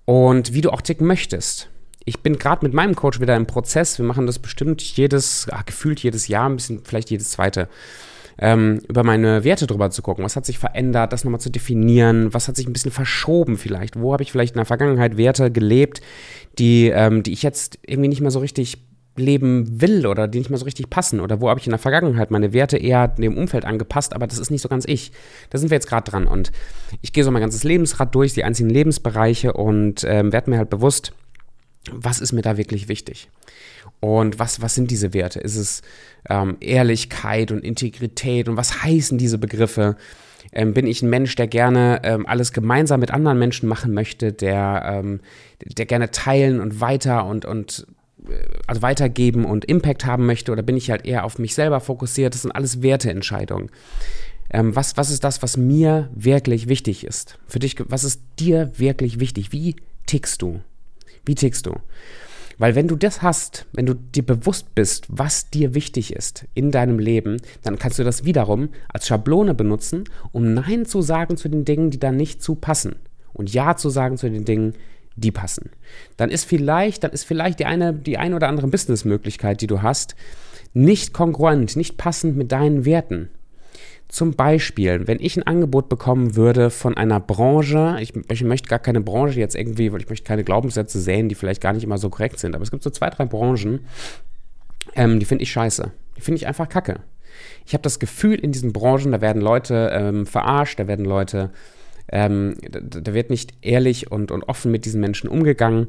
und 0.05 0.53
wie 0.53 0.61
du 0.61 0.71
auch 0.71 0.81
ticken 0.81 1.07
möchtest. 1.07 1.69
Ich 2.05 2.19
bin 2.19 2.37
gerade 2.37 2.65
mit 2.65 2.73
meinem 2.73 2.95
Coach 2.95 3.19
wieder 3.19 3.35
im 3.35 3.47
Prozess. 3.47 3.97
Wir 3.97 4.05
machen 4.05 4.27
das 4.27 4.39
bestimmt 4.39 4.81
jedes, 4.81 5.47
ach, 5.51 5.65
gefühlt 5.65 6.01
jedes 6.01 6.27
Jahr, 6.27 6.47
ein 6.47 6.55
bisschen 6.55 6.83
vielleicht 6.83 7.09
jedes 7.09 7.31
zweite 7.31 7.67
ähm, 8.37 8.81
über 8.87 9.03
meine 9.03 9.43
Werte 9.43 9.67
drüber 9.67 9.89
zu 9.89 10.01
gucken. 10.01 10.23
Was 10.23 10.35
hat 10.35 10.45
sich 10.45 10.59
verändert, 10.59 11.13
das 11.13 11.23
nochmal 11.23 11.39
zu 11.39 11.49
definieren, 11.49 12.33
was 12.33 12.47
hat 12.47 12.55
sich 12.55 12.67
ein 12.67 12.73
bisschen 12.73 12.91
verschoben 12.91 13.57
vielleicht, 13.57 13.99
wo 13.99 14.13
habe 14.13 14.23
ich 14.23 14.31
vielleicht 14.31 14.55
in 14.55 14.59
der 14.59 14.65
Vergangenheit 14.65 15.17
Werte 15.17 15.51
gelebt, 15.51 16.01
die, 16.59 16.89
ähm, 16.89 17.23
die 17.23 17.33
ich 17.33 17.43
jetzt 17.43 17.79
irgendwie 17.85 18.09
nicht 18.09 18.21
mehr 18.21 18.31
so 18.31 18.39
richtig 18.39 18.77
leben 19.17 19.81
will 19.81 20.05
oder 20.07 20.27
die 20.27 20.39
nicht 20.39 20.49
mehr 20.49 20.59
so 20.59 20.65
richtig 20.65 20.89
passen 20.89 21.21
oder 21.21 21.39
wo 21.39 21.49
habe 21.49 21.59
ich 21.59 21.65
in 21.65 21.71
der 21.71 21.79
Vergangenheit 21.79 22.31
meine 22.31 22.51
Werte 22.51 22.77
eher 22.77 23.07
dem 23.07 23.37
Umfeld 23.37 23.63
angepasst, 23.63 24.13
aber 24.13 24.27
das 24.27 24.39
ist 24.39 24.51
nicht 24.51 24.61
so 24.61 24.67
ganz 24.67 24.85
ich. 24.85 25.11
Da 25.49 25.57
sind 25.57 25.69
wir 25.69 25.75
jetzt 25.75 25.87
gerade 25.87 26.09
dran 26.09 26.27
und 26.27 26.51
ich 27.01 27.13
gehe 27.13 27.23
so 27.23 27.31
mein 27.31 27.41
ganzes 27.41 27.63
Lebensrad 27.63 28.13
durch, 28.13 28.33
die 28.33 28.43
einzelnen 28.43 28.71
Lebensbereiche 28.71 29.53
und 29.53 30.03
ähm, 30.03 30.33
werde 30.33 30.49
mir 30.49 30.57
halt 30.57 30.69
bewusst, 30.69 31.13
was 31.91 32.19
ist 32.19 32.33
mir 32.33 32.41
da 32.41 32.57
wirklich 32.57 32.89
wichtig? 32.89 33.29
Und 33.99 34.39
was, 34.39 34.61
was 34.61 34.75
sind 34.75 34.91
diese 34.91 35.13
Werte? 35.13 35.39
Ist 35.39 35.55
es 35.55 35.81
ähm, 36.29 36.57
Ehrlichkeit 36.59 37.51
und 37.51 37.63
Integrität? 37.63 38.47
Und 38.47 38.57
was 38.57 38.83
heißen 38.83 39.17
diese 39.17 39.37
Begriffe? 39.37 39.95
Ähm, 40.51 40.73
bin 40.73 40.87
ich 40.87 41.01
ein 41.01 41.09
Mensch, 41.09 41.35
der 41.35 41.47
gerne 41.47 42.01
ähm, 42.03 42.25
alles 42.25 42.53
gemeinsam 42.53 42.99
mit 42.99 43.11
anderen 43.11 43.39
Menschen 43.39 43.67
machen 43.67 43.93
möchte, 43.93 44.31
der, 44.31 44.83
ähm, 44.85 45.21
der 45.61 45.85
gerne 45.85 46.11
teilen 46.11 46.59
und 46.59 46.81
weiter 46.81 47.25
und, 47.25 47.45
und 47.45 47.87
äh, 48.27 48.33
also 48.67 48.81
weitergeben 48.81 49.45
und 49.45 49.65
Impact 49.65 50.05
haben 50.05 50.25
möchte? 50.25 50.51
Oder 50.51 50.61
bin 50.61 50.77
ich 50.77 50.91
halt 50.91 51.05
eher 51.05 51.25
auf 51.25 51.39
mich 51.39 51.55
selber 51.55 51.79
fokussiert? 51.79 52.33
Das 52.33 52.43
sind 52.43 52.51
alles 52.51 52.81
Werteentscheidungen. 52.81 53.69
Ähm, 54.49 54.75
was, 54.75 54.97
was 54.97 55.09
ist 55.09 55.23
das, 55.23 55.41
was 55.41 55.57
mir 55.57 56.09
wirklich 56.13 56.67
wichtig 56.67 57.05
ist? 57.05 57.39
Für 57.47 57.59
dich, 57.59 57.75
was 57.89 58.03
ist 58.03 58.21
dir 58.39 58.71
wirklich 58.77 59.19
wichtig? 59.19 59.51
Wie 59.51 59.75
tickst 60.05 60.41
du? 60.41 60.61
Wie 61.25 61.35
tickst 61.35 61.65
du? 61.65 61.75
Weil 62.57 62.75
wenn 62.75 62.87
du 62.87 62.95
das 62.95 63.21
hast, 63.21 63.65
wenn 63.73 63.85
du 63.85 63.93
dir 63.93 64.25
bewusst 64.25 64.73
bist, 64.75 65.05
was 65.09 65.49
dir 65.49 65.73
wichtig 65.73 66.13
ist 66.13 66.45
in 66.53 66.71
deinem 66.71 66.99
Leben, 66.99 67.41
dann 67.63 67.77
kannst 67.77 67.99
du 67.99 68.03
das 68.03 68.23
wiederum 68.23 68.69
als 68.87 69.07
Schablone 69.07 69.53
benutzen, 69.53 70.05
um 70.31 70.53
Nein 70.53 70.85
zu 70.85 71.01
sagen 71.01 71.37
zu 71.37 71.49
den 71.49 71.65
Dingen, 71.65 71.91
die 71.91 71.99
da 71.99 72.11
nicht 72.11 72.41
zu 72.41 72.55
passen. 72.55 72.95
Und 73.33 73.53
Ja 73.53 73.75
zu 73.75 73.89
sagen 73.89 74.17
zu 74.17 74.29
den 74.29 74.45
Dingen, 74.45 74.75
die 75.17 75.31
passen. 75.31 75.69
Dann 76.17 76.29
ist 76.29 76.45
vielleicht, 76.45 77.03
dann 77.03 77.11
ist 77.11 77.23
vielleicht 77.23 77.59
die 77.59 77.65
eine, 77.65 77.93
die 77.93 78.17
eine 78.17 78.35
oder 78.35 78.47
andere 78.47 78.67
Businessmöglichkeit, 78.67 79.61
die 79.61 79.67
du 79.67 79.81
hast, 79.81 80.15
nicht 80.73 81.13
kongruent, 81.13 81.75
nicht 81.75 81.97
passend 81.97 82.35
mit 82.35 82.51
deinen 82.51 82.85
Werten. 82.85 83.29
Zum 84.07 84.33
Beispiel, 84.33 85.07
wenn 85.07 85.19
ich 85.19 85.35
ein 85.35 85.43
Angebot 85.43 85.89
bekommen 85.89 86.35
würde 86.35 86.69
von 86.69 86.95
einer 86.95 87.19
Branche, 87.19 87.97
ich, 87.99 88.13
ich, 88.29 88.43
möchte 88.43 88.69
gar 88.69 88.79
keine 88.79 89.01
Branche 89.01 89.39
jetzt 89.39 89.55
irgendwie, 89.55 89.91
weil 89.91 90.01
ich 90.01 90.09
möchte 90.09 90.27
keine 90.27 90.43
Glaubenssätze 90.43 90.99
sehen, 90.99 91.27
die 91.27 91.35
vielleicht 91.35 91.61
gar 91.61 91.73
nicht 91.73 91.83
immer 91.83 91.97
so 91.97 92.09
korrekt 92.09 92.39
sind, 92.39 92.55
aber 92.55 92.63
es 92.63 92.71
gibt 92.71 92.83
so 92.83 92.91
zwei, 92.91 93.09
drei 93.09 93.25
Branchen, 93.25 93.79
ähm, 94.95 95.19
die 95.19 95.25
finde 95.25 95.43
ich 95.43 95.51
scheiße. 95.51 95.91
Die 96.17 96.21
finde 96.21 96.37
ich 96.37 96.47
einfach 96.47 96.69
kacke. 96.69 97.01
Ich 97.65 97.73
habe 97.73 97.81
das 97.81 97.99
Gefühl, 97.99 98.35
in 98.35 98.51
diesen 98.51 98.73
Branchen, 98.73 99.11
da 99.11 99.21
werden 99.21 99.41
Leute 99.41 99.89
ähm, 99.91 100.25
verarscht, 100.25 100.79
da 100.79 100.87
werden 100.87 101.05
Leute, 101.05 101.51
ähm, 102.11 102.55
da, 102.69 102.79
da, 102.79 103.13
wird 103.13 103.29
nicht 103.29 103.53
ehrlich 103.61 104.11
und, 104.11 104.31
und 104.31 104.43
offen 104.43 104.71
mit 104.71 104.85
diesen 104.85 105.01
Menschen 105.01 105.29
umgegangen. 105.29 105.87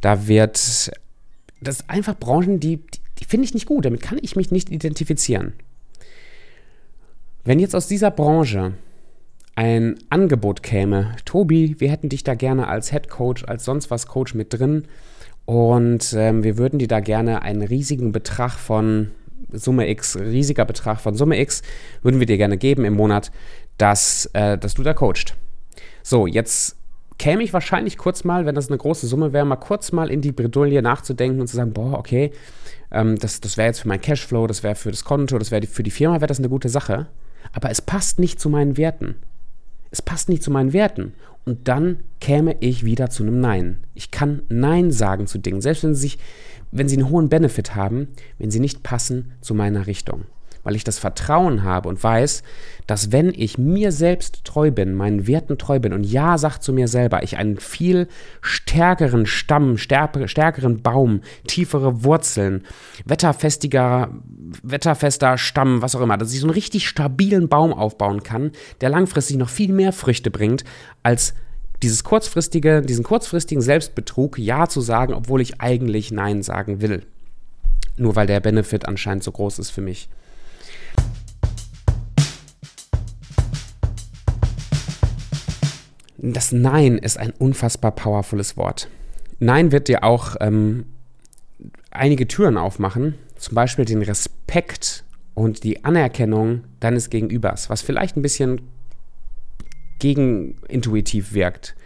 Da 0.00 0.28
wird, 0.28 0.54
das 0.54 1.78
sind 1.78 1.90
einfach 1.90 2.16
Branchen, 2.18 2.60
die, 2.60 2.76
die, 2.76 3.00
die 3.18 3.24
finde 3.24 3.46
ich 3.46 3.54
nicht 3.54 3.66
gut, 3.66 3.84
damit 3.84 4.02
kann 4.02 4.18
ich 4.20 4.36
mich 4.36 4.50
nicht 4.50 4.70
identifizieren. 4.70 5.54
Wenn 7.46 7.58
jetzt 7.58 7.76
aus 7.76 7.86
dieser 7.86 8.10
Branche 8.10 8.72
ein 9.54 9.96
Angebot 10.08 10.62
käme, 10.62 11.14
Tobi, 11.26 11.76
wir 11.78 11.90
hätten 11.90 12.08
dich 12.08 12.24
da 12.24 12.34
gerne 12.34 12.68
als 12.68 12.90
Head 12.90 13.10
Coach, 13.10 13.44
als 13.44 13.66
sonst 13.66 13.90
was 13.90 14.06
Coach 14.06 14.32
mit 14.32 14.54
drin 14.54 14.86
und 15.44 16.14
ähm, 16.16 16.42
wir 16.42 16.56
würden 16.56 16.78
dir 16.78 16.88
da 16.88 17.00
gerne 17.00 17.42
einen 17.42 17.60
riesigen 17.60 18.12
Betrag 18.12 18.52
von 18.52 19.10
Summe 19.52 19.90
X, 19.90 20.16
riesiger 20.16 20.64
Betrag 20.64 21.02
von 21.02 21.16
Summe 21.16 21.38
X, 21.38 21.60
würden 22.00 22.18
wir 22.18 22.26
dir 22.26 22.38
gerne 22.38 22.56
geben 22.56 22.86
im 22.86 22.94
Monat, 22.94 23.30
dass, 23.76 24.24
äh, 24.32 24.56
dass 24.56 24.72
du 24.72 24.82
da 24.82 24.94
coacht. 24.94 25.36
So, 26.02 26.26
jetzt 26.26 26.76
käme 27.18 27.42
ich 27.42 27.52
wahrscheinlich 27.52 27.98
kurz 27.98 28.24
mal, 28.24 28.46
wenn 28.46 28.54
das 28.54 28.68
eine 28.68 28.78
große 28.78 29.06
Summe 29.06 29.34
wäre, 29.34 29.44
mal 29.44 29.56
kurz 29.56 29.92
mal 29.92 30.10
in 30.10 30.22
die 30.22 30.32
Bredouille 30.32 30.80
nachzudenken 30.80 31.42
und 31.42 31.48
zu 31.48 31.56
sagen, 31.56 31.74
boah, 31.74 31.98
okay, 31.98 32.32
ähm, 32.90 33.18
das, 33.18 33.42
das 33.42 33.58
wäre 33.58 33.66
jetzt 33.66 33.80
für 33.80 33.88
mein 33.88 34.00
Cashflow, 34.00 34.46
das 34.46 34.62
wäre 34.62 34.76
für 34.76 34.90
das 34.90 35.04
Konto, 35.04 35.38
das 35.38 35.50
wäre 35.50 35.66
für 35.66 35.82
die 35.82 35.90
Firma, 35.90 36.14
wäre 36.14 36.26
das 36.26 36.38
eine 36.38 36.48
gute 36.48 36.70
Sache 36.70 37.06
aber 37.52 37.70
es 37.70 37.82
passt 37.82 38.18
nicht 38.18 38.40
zu 38.40 38.48
meinen 38.48 38.76
Werten. 38.76 39.16
Es 39.90 40.02
passt 40.02 40.28
nicht 40.28 40.42
zu 40.42 40.50
meinen 40.50 40.72
Werten. 40.72 41.12
Und 41.44 41.68
dann 41.68 42.00
käme 42.20 42.56
ich 42.60 42.84
wieder 42.84 43.10
zu 43.10 43.22
einem 43.22 43.40
Nein. 43.40 43.84
Ich 43.94 44.10
kann 44.10 44.42
Nein 44.48 44.90
sagen 44.90 45.26
zu 45.26 45.38
Dingen, 45.38 45.60
selbst 45.60 45.84
wenn 45.84 45.94
sie, 45.94 46.00
sich, 46.00 46.18
wenn 46.72 46.88
sie 46.88 46.96
einen 46.96 47.10
hohen 47.10 47.28
Benefit 47.28 47.74
haben, 47.74 48.08
wenn 48.38 48.50
sie 48.50 48.60
nicht 48.60 48.82
passen 48.82 49.32
zu 49.40 49.54
meiner 49.54 49.86
Richtung 49.86 50.24
weil 50.64 50.74
ich 50.74 50.82
das 50.82 50.98
Vertrauen 50.98 51.62
habe 51.62 51.88
und 51.88 52.02
weiß, 52.02 52.42
dass 52.86 53.12
wenn 53.12 53.32
ich 53.34 53.56
mir 53.56 53.92
selbst 53.92 54.44
treu 54.44 54.70
bin, 54.70 54.94
meinen 54.94 55.26
Werten 55.26 55.56
treu 55.56 55.78
bin 55.78 55.92
und 55.92 56.04
ja 56.04 56.36
sagt 56.36 56.62
zu 56.62 56.72
mir 56.72 56.88
selber, 56.88 57.22
ich 57.22 57.36
einen 57.36 57.58
viel 57.58 58.08
stärkeren 58.40 59.26
Stamm, 59.26 59.76
stärkeren 59.78 60.82
Baum, 60.82 61.20
tiefere 61.46 62.04
Wurzeln, 62.04 62.64
wetterfestiger, 63.04 64.10
wetterfester 64.62 65.38
Stamm, 65.38 65.82
was 65.82 65.94
auch 65.94 66.00
immer, 66.00 66.18
dass 66.18 66.32
ich 66.32 66.40
so 66.40 66.46
einen 66.46 66.54
richtig 66.54 66.88
stabilen 66.88 67.48
Baum 67.48 67.72
aufbauen 67.72 68.22
kann, 68.22 68.50
der 68.80 68.88
langfristig 68.88 69.36
noch 69.36 69.48
viel 69.48 69.72
mehr 69.72 69.92
Früchte 69.92 70.30
bringt, 70.30 70.64
als 71.02 71.34
dieses 71.82 72.04
kurzfristige, 72.04 72.82
diesen 72.82 73.04
kurzfristigen 73.04 73.60
Selbstbetrug 73.62 74.38
Ja 74.38 74.68
zu 74.68 74.80
sagen, 74.80 75.12
obwohl 75.12 75.40
ich 75.40 75.60
eigentlich 75.60 76.10
Nein 76.10 76.42
sagen 76.42 76.80
will. 76.80 77.02
Nur 77.96 78.16
weil 78.16 78.26
der 78.26 78.40
Benefit 78.40 78.88
anscheinend 78.88 79.22
so 79.22 79.32
groß 79.32 79.58
ist 79.58 79.70
für 79.70 79.82
mich. 79.82 80.08
Das 86.32 86.52
Nein 86.52 86.96
ist 86.96 87.18
ein 87.18 87.32
unfassbar 87.32 87.90
powervolles 87.90 88.56
Wort. 88.56 88.88
Nein 89.40 89.72
wird 89.72 89.88
dir 89.88 90.04
auch 90.04 90.36
ähm, 90.40 90.86
einige 91.90 92.26
Türen 92.26 92.56
aufmachen, 92.56 93.16
zum 93.36 93.54
Beispiel 93.54 93.84
den 93.84 94.00
Respekt 94.00 95.04
und 95.34 95.64
die 95.64 95.84
Anerkennung 95.84 96.64
deines 96.80 97.10
Gegenübers, 97.10 97.68
was 97.68 97.82
vielleicht 97.82 98.16
ein 98.16 98.22
bisschen 98.22 98.62
gegenintuitiv 99.98 101.34
wirkt. 101.34 101.76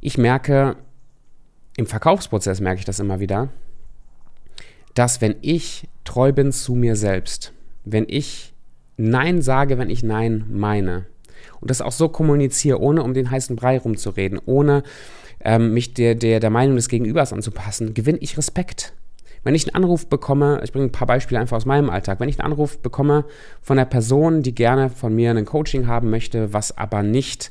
Ich 0.00 0.16
merke, 0.16 0.76
im 1.76 1.86
Verkaufsprozess 1.86 2.60
merke 2.60 2.78
ich 2.78 2.84
das 2.84 3.00
immer 3.00 3.18
wieder, 3.18 3.48
dass 4.94 5.20
wenn 5.20 5.34
ich 5.40 5.88
treu 6.04 6.30
bin 6.32 6.52
zu 6.52 6.76
mir 6.76 6.94
selbst, 6.94 7.52
wenn 7.84 8.06
ich 8.08 8.54
Nein 8.96 9.42
sage, 9.42 9.76
wenn 9.76 9.90
ich 9.90 10.04
Nein 10.04 10.44
meine, 10.52 11.06
und 11.60 11.70
das 11.70 11.80
auch 11.80 11.92
so 11.92 12.08
kommuniziere, 12.08 12.80
ohne 12.80 13.02
um 13.02 13.14
den 13.14 13.30
heißen 13.30 13.56
Brei 13.56 13.78
rumzureden, 13.78 14.40
ohne 14.44 14.82
ähm, 15.42 15.72
mich 15.74 15.94
der, 15.94 16.14
der, 16.14 16.40
der 16.40 16.50
Meinung 16.50 16.76
des 16.76 16.88
Gegenübers 16.88 17.32
anzupassen, 17.32 17.94
gewinne 17.94 18.18
ich 18.18 18.36
Respekt. 18.36 18.92
Wenn 19.42 19.54
ich 19.54 19.66
einen 19.66 19.82
Anruf 19.82 20.06
bekomme, 20.06 20.60
ich 20.62 20.72
bringe 20.72 20.86
ein 20.86 20.92
paar 20.92 21.06
Beispiele 21.06 21.40
einfach 21.40 21.56
aus 21.56 21.64
meinem 21.64 21.88
Alltag, 21.88 22.20
wenn 22.20 22.28
ich 22.28 22.38
einen 22.38 22.52
Anruf 22.52 22.78
bekomme 22.78 23.24
von 23.62 23.78
einer 23.78 23.86
Person, 23.86 24.42
die 24.42 24.54
gerne 24.54 24.90
von 24.90 25.14
mir 25.14 25.30
ein 25.30 25.44
Coaching 25.46 25.86
haben 25.86 26.10
möchte, 26.10 26.52
was 26.52 26.76
aber 26.76 27.02
nicht 27.02 27.50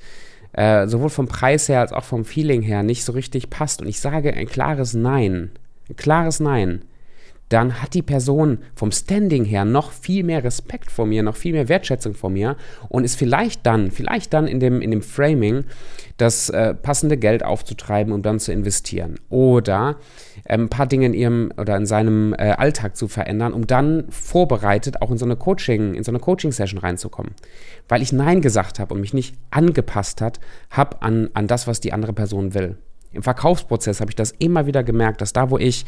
äh, 0.54 0.88
sowohl 0.88 1.10
vom 1.10 1.28
Preis 1.28 1.68
her 1.68 1.80
als 1.80 1.92
auch 1.92 2.04
vom 2.04 2.26
Feeling 2.26 2.62
her 2.62 2.84
nicht 2.84 3.04
so 3.04 3.14
richtig 3.14 3.50
passt 3.50 3.82
und 3.82 3.88
ich 3.88 4.00
sage 4.00 4.34
ein 4.34 4.48
klares 4.48 4.94
Nein, 4.94 5.52
ein 5.90 5.96
klares 5.96 6.40
Nein, 6.40 6.84
dann 7.50 7.82
hat 7.82 7.96
die 7.96 8.02
Person 8.04 8.60
vom 8.76 8.92
Standing 8.92 9.44
her 9.44 9.66
noch 9.66 9.92
viel 9.92 10.24
mehr 10.24 10.44
Respekt 10.44 10.92
vor 10.92 11.06
mir, 11.06 11.24
noch 11.24 11.36
viel 11.36 11.54
mehr 11.54 11.68
Wertschätzung 11.68 12.14
vor 12.14 12.30
mir 12.30 12.56
und 12.88 13.04
ist 13.04 13.16
vielleicht 13.16 13.66
dann, 13.66 13.92
vielleicht 13.92 14.34
dann 14.34 14.48
in 14.48 14.60
dem, 14.60 14.82
in 14.82 14.92
dem 14.92 15.02
Framing, 15.02 15.66
das 16.18 16.50
äh, 16.50 16.74
passende 16.74 17.18
Geld 17.18 17.44
aufzutreiben, 17.44 18.14
um 18.14 18.22
dann 18.22 18.40
zu 18.40 18.52
investieren. 18.52 19.20
Oder 19.30 19.98
äh, 20.44 20.54
ein 20.54 20.70
paar 20.70 20.86
Dinge 20.86 21.08
in 21.08 21.14
ihrem 21.14 21.52
oder 21.58 21.76
in 21.76 21.86
seinem 21.86 22.34
äh, 22.34 22.52
Alltag 22.52 22.96
zu 22.96 23.08
verändern, 23.08 23.54
um 23.54 23.66
dann 23.66 24.06
vorbereitet 24.10 25.02
auch 25.02 25.12
in 25.12 25.18
so 25.18 25.26
eine 25.26 25.36
Coaching, 25.36 25.96
in 25.96 26.04
so 26.04 26.12
eine 26.12 26.20
Coaching-Session 26.20 26.80
reinzukommen. 26.80 27.34
Weil 27.88 28.02
ich 28.02 28.12
Nein 28.12 28.42
gesagt 28.42 28.80
habe 28.80 28.94
und 28.94 29.02
mich 29.02 29.14
nicht 29.14 29.36
angepasst 29.50 30.22
hat, 30.22 30.40
habe 30.70 31.02
an, 31.02 31.30
an 31.34 31.48
das, 31.48 31.68
was 31.68 31.80
die 31.80 31.94
andere 31.94 32.14
Person 32.14 32.54
will. 32.54 32.78
Im 33.12 33.24
Verkaufsprozess 33.24 34.02
habe 34.02 34.12
ich 34.12 34.16
das 34.16 34.32
immer 34.38 34.68
wieder 34.68 34.84
gemerkt, 34.84 35.22
dass 35.22 35.34
da, 35.34 35.50
wo 35.50 35.58
ich 35.58 35.86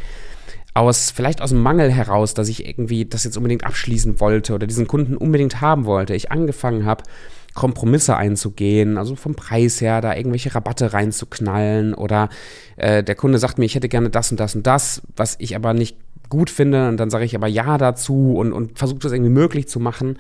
aus, 0.74 1.12
vielleicht 1.12 1.42
aus 1.42 1.50
dem 1.50 1.62
Mangel 1.62 1.92
heraus, 1.92 2.34
dass 2.34 2.48
ich 2.48 2.66
irgendwie 2.66 3.06
das 3.06 3.24
jetzt 3.24 3.38
unbedingt 3.38 3.66
abschließen 3.66 4.20
wollte 4.20 4.54
oder 4.54 4.68
diesen 4.68 4.88
Kunden 4.88 5.18
unbedingt 5.18 5.62
haben 5.62 5.86
wollte, 5.86 6.16
ich 6.16 6.32
angefangen 6.32 6.86
habe, 6.86 7.04
Kompromisse 7.54 8.16
einzugehen, 8.16 8.98
also 8.98 9.16
vom 9.16 9.36
Preis 9.36 9.82
her 9.82 10.00
da 10.00 10.16
irgendwelche 10.16 10.56
Rabatte 10.56 10.94
reinzuknallen 10.94 11.94
oder 11.94 12.30
äh, 12.78 13.04
der 13.04 13.16
Kunde 13.16 13.40
sagt 13.40 13.58
mir, 13.58 13.66
ich 13.66 13.76
hätte 13.76 13.90
gerne 13.90 14.10
das 14.10 14.32
und 14.32 14.40
das 14.40 14.56
und 14.56 14.66
das, 14.66 15.02
was 15.18 15.36
ich 15.40 15.56
aber 15.56 15.74
nicht 15.74 15.98
gut 16.30 16.50
finde 16.50 16.88
und 16.88 16.96
dann 16.96 17.10
sage 17.10 17.26
ich 17.26 17.36
aber 17.36 17.48
ja 17.48 17.78
dazu 17.78 18.36
und, 18.38 18.54
und 18.54 18.80
versuche 18.80 19.00
das 19.00 19.12
irgendwie 19.12 19.32
möglich 19.32 19.68
zu 19.68 19.82
machen. 19.82 20.18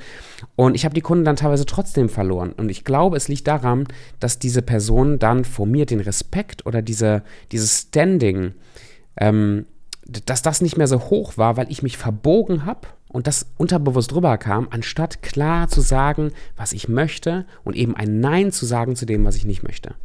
Und 0.57 0.75
ich 0.75 0.83
habe 0.83 0.93
die 0.93 0.99
Kunden 0.99 1.23
dann 1.23 1.37
teilweise 1.37 1.65
trotzdem 1.65 2.09
verloren. 2.09 2.51
Und 2.51 2.69
ich 2.69 2.83
glaube, 2.83 3.15
es 3.15 3.29
liegt 3.29 3.47
daran, 3.47 3.87
dass 4.19 4.37
diese 4.37 4.61
Person 4.61 5.19
dann 5.19 5.45
vor 5.45 5.65
mir 5.65 5.85
den 5.85 6.01
Respekt 6.01 6.65
oder 6.65 6.81
diese, 6.81 7.23
dieses 7.53 7.79
Standing 7.79 8.53
ähm, 9.15 9.65
dass 10.05 10.41
das 10.41 10.61
nicht 10.61 10.77
mehr 10.77 10.87
so 10.87 10.99
hoch 11.09 11.37
war, 11.37 11.57
weil 11.57 11.71
ich 11.71 11.83
mich 11.83 11.97
verbogen 11.97 12.65
habe 12.65 12.87
und 13.09 13.27
das 13.27 13.47
unterbewusst 13.57 14.11
drüber 14.11 14.37
kam, 14.37 14.67
anstatt 14.71 15.21
klar 15.21 15.67
zu 15.67 15.81
sagen, 15.81 16.31
was 16.55 16.73
ich 16.73 16.87
möchte 16.87 17.45
und 17.63 17.75
eben 17.75 17.95
ein 17.95 18.19
Nein 18.19 18.51
zu 18.51 18.65
sagen 18.65 18.95
zu 18.95 19.05
dem, 19.05 19.25
was 19.25 19.35
ich 19.35 19.45
nicht 19.45 19.63
möchte. 19.63 19.95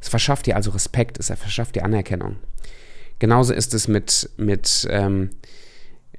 Es 0.00 0.08
verschafft 0.08 0.46
dir 0.46 0.56
also 0.56 0.70
Respekt, 0.72 1.18
es 1.18 1.26
verschafft 1.28 1.76
dir 1.76 1.84
Anerkennung. 1.84 2.36
Genauso 3.18 3.54
ist 3.54 3.72
es 3.72 3.86
mit, 3.86 4.30
mit, 4.36 4.86
ähm, 4.90 5.30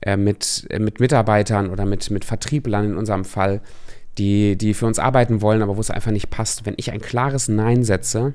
äh, 0.01 0.15
mit, 0.15 0.65
äh, 0.69 0.79
mit 0.79 0.99
Mitarbeitern 0.99 1.69
oder 1.69 1.85
mit, 1.85 2.09
mit 2.09 2.23
Vertrieblern 2.23 2.85
in 2.85 2.97
unserem 2.97 3.25
Fall, 3.25 3.61
die, 4.17 4.57
die 4.57 4.73
für 4.73 4.85
uns 4.85 4.99
arbeiten 4.99 5.41
wollen, 5.41 5.61
aber 5.61 5.75
wo 5.75 5.81
es 5.81 5.91
einfach 5.91 6.11
nicht 6.11 6.29
passt. 6.29 6.65
Wenn 6.65 6.75
ich 6.77 6.91
ein 6.91 7.01
klares 7.01 7.49
Nein 7.49 7.83
setze, 7.83 8.33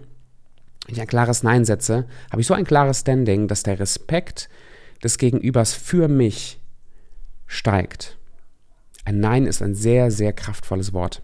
wenn 0.89 0.95
ich 0.95 1.03
ein 1.03 1.07
klares 1.07 1.43
Nein 1.43 1.67
setze, 1.67 2.07
habe 2.31 2.41
ich 2.41 2.47
so 2.47 2.55
ein 2.55 2.65
klares 2.65 3.01
Standing, 3.01 3.47
dass 3.47 3.63
der 3.63 3.79
Respekt 3.79 4.49
des 5.05 5.19
Gegenübers 5.19 5.75
für 5.75 6.09
mich 6.09 6.61
steigt. 7.47 8.17
Ein 9.05 9.21
Nein 9.21 9.45
ist 9.45 9.61
ein 9.61 9.75
sehr, 9.75 10.11
sehr 10.11 10.33
kraftvolles 10.33 10.95
Wort. 10.95 11.21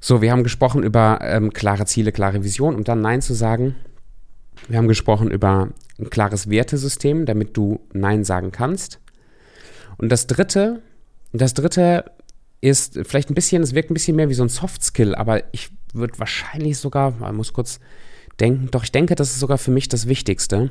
So, 0.00 0.22
wir 0.22 0.32
haben 0.32 0.44
gesprochen 0.44 0.82
über 0.82 1.18
ähm, 1.20 1.52
klare 1.52 1.84
Ziele, 1.84 2.10
klare 2.10 2.42
Vision, 2.42 2.74
um 2.74 2.84
dann 2.84 3.02
Nein 3.02 3.20
zu 3.20 3.34
sagen. 3.34 3.76
Wir 4.68 4.78
haben 4.78 4.88
gesprochen 4.88 5.30
über 5.30 5.68
ein 5.98 6.08
klares 6.08 6.48
Wertesystem, 6.48 7.26
damit 7.26 7.54
du 7.54 7.80
Nein 7.92 8.24
sagen 8.24 8.50
kannst. 8.50 8.98
Und 9.98 10.10
das 10.10 10.26
dritte, 10.26 10.80
das 11.34 11.52
dritte 11.52 12.10
ist 12.62 12.98
vielleicht 13.02 13.30
ein 13.30 13.34
bisschen, 13.34 13.62
es 13.62 13.74
wirkt 13.74 13.90
ein 13.90 13.94
bisschen 13.94 14.16
mehr 14.16 14.30
wie 14.30 14.34
so 14.34 14.42
ein 14.42 14.48
Soft 14.48 14.82
Skill, 14.82 15.14
aber 15.14 15.42
ich 15.52 15.70
würde 15.94 16.18
wahrscheinlich 16.18 16.78
sogar, 16.78 17.12
man 17.12 17.36
muss 17.36 17.52
kurz 17.52 17.80
denken, 18.40 18.68
doch 18.70 18.84
ich 18.84 18.92
denke, 18.92 19.14
das 19.14 19.30
ist 19.30 19.40
sogar 19.40 19.58
für 19.58 19.70
mich 19.70 19.88
das 19.88 20.08
Wichtigste. 20.08 20.70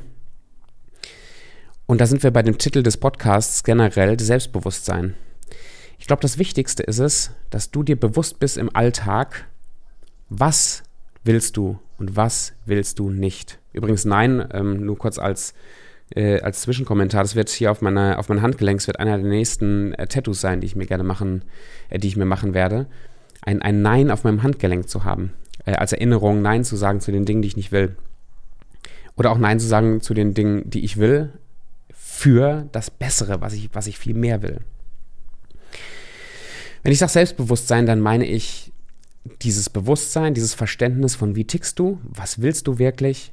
Und 1.86 2.00
da 2.00 2.06
sind 2.06 2.22
wir 2.22 2.30
bei 2.30 2.42
dem 2.42 2.58
Titel 2.58 2.82
des 2.82 2.96
Podcasts 2.96 3.62
generell, 3.62 4.18
Selbstbewusstsein. 4.18 5.14
Ich 5.98 6.06
glaube, 6.06 6.22
das 6.22 6.38
Wichtigste 6.38 6.82
ist 6.82 6.98
es, 6.98 7.30
dass 7.50 7.70
du 7.70 7.82
dir 7.82 7.98
bewusst 7.98 8.38
bist 8.38 8.56
im 8.56 8.74
Alltag, 8.74 9.46
was 10.28 10.82
willst 11.24 11.56
du 11.56 11.78
und 11.98 12.16
was 12.16 12.52
willst 12.66 12.98
du 12.98 13.10
nicht. 13.10 13.58
Übrigens, 13.72 14.04
nein, 14.04 14.46
ähm, 14.52 14.84
nur 14.84 14.98
kurz 14.98 15.18
als, 15.18 15.54
äh, 16.14 16.40
als 16.40 16.62
Zwischenkommentar, 16.62 17.22
das 17.22 17.34
wird 17.34 17.48
hier 17.50 17.70
auf 17.70 17.82
meiner 17.82 18.18
auf 18.18 18.28
mein 18.28 18.42
Handgelenk, 18.42 18.86
wird 18.86 18.98
einer 18.98 19.18
der 19.18 19.28
nächsten 19.28 19.94
äh, 19.94 20.06
Tattoos 20.06 20.40
sein, 20.40 20.60
die 20.60 20.66
ich 20.66 20.76
mir 20.76 20.86
gerne 20.86 21.04
machen, 21.04 21.44
äh, 21.88 21.98
die 21.98 22.08
ich 22.08 22.16
mir 22.16 22.24
machen 22.24 22.54
werde. 22.54 22.86
Ein, 23.44 23.62
ein 23.62 23.82
Nein 23.82 24.10
auf 24.10 24.24
meinem 24.24 24.42
Handgelenk 24.42 24.88
zu 24.88 25.04
haben. 25.04 25.32
Äh, 25.66 25.72
als 25.72 25.92
Erinnerung, 25.92 26.42
Nein 26.42 26.64
zu 26.64 26.76
sagen 26.76 27.00
zu 27.00 27.12
den 27.12 27.24
Dingen, 27.24 27.42
die 27.42 27.48
ich 27.48 27.56
nicht 27.56 27.72
will. 27.72 27.96
Oder 29.16 29.30
auch 29.30 29.38
Nein 29.38 29.60
zu 29.60 29.66
sagen 29.66 30.00
zu 30.00 30.14
den 30.14 30.34
Dingen, 30.34 30.68
die 30.68 30.84
ich 30.84 30.96
will, 30.96 31.32
für 31.92 32.68
das 32.72 32.90
Bessere, 32.90 33.40
was 33.40 33.52
ich, 33.52 33.70
was 33.72 33.86
ich 33.86 33.98
viel 33.98 34.14
mehr 34.14 34.42
will. 34.42 34.60
Wenn 36.82 36.92
ich 36.92 36.98
sage 36.98 37.12
Selbstbewusstsein, 37.12 37.86
dann 37.86 38.00
meine 38.00 38.26
ich 38.26 38.72
dieses 39.42 39.70
Bewusstsein, 39.70 40.34
dieses 40.34 40.54
Verständnis 40.54 41.14
von 41.14 41.34
wie 41.34 41.46
tickst 41.46 41.78
du, 41.78 41.98
was 42.04 42.42
willst 42.42 42.66
du 42.66 42.78
wirklich 42.78 43.32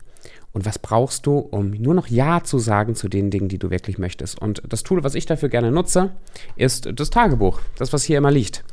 und 0.53 0.65
was 0.65 0.79
brauchst 0.79 1.25
du, 1.25 1.37
um 1.37 1.71
nur 1.71 1.93
noch 1.93 2.07
Ja 2.07 2.43
zu 2.43 2.59
sagen 2.59 2.95
zu 2.95 3.07
den 3.07 3.29
Dingen, 3.29 3.47
die 3.47 3.57
du 3.57 3.69
wirklich 3.69 3.97
möchtest. 3.97 4.39
Und 4.41 4.61
das 4.67 4.83
Tool, 4.83 5.03
was 5.03 5.15
ich 5.15 5.25
dafür 5.25 5.49
gerne 5.49 5.71
nutze, 5.71 6.11
ist 6.57 6.89
das 6.93 7.09
Tagebuch, 7.09 7.61
das, 7.77 7.93
was 7.93 8.03
hier 8.03 8.17
immer 8.17 8.31
liegt. 8.31 8.63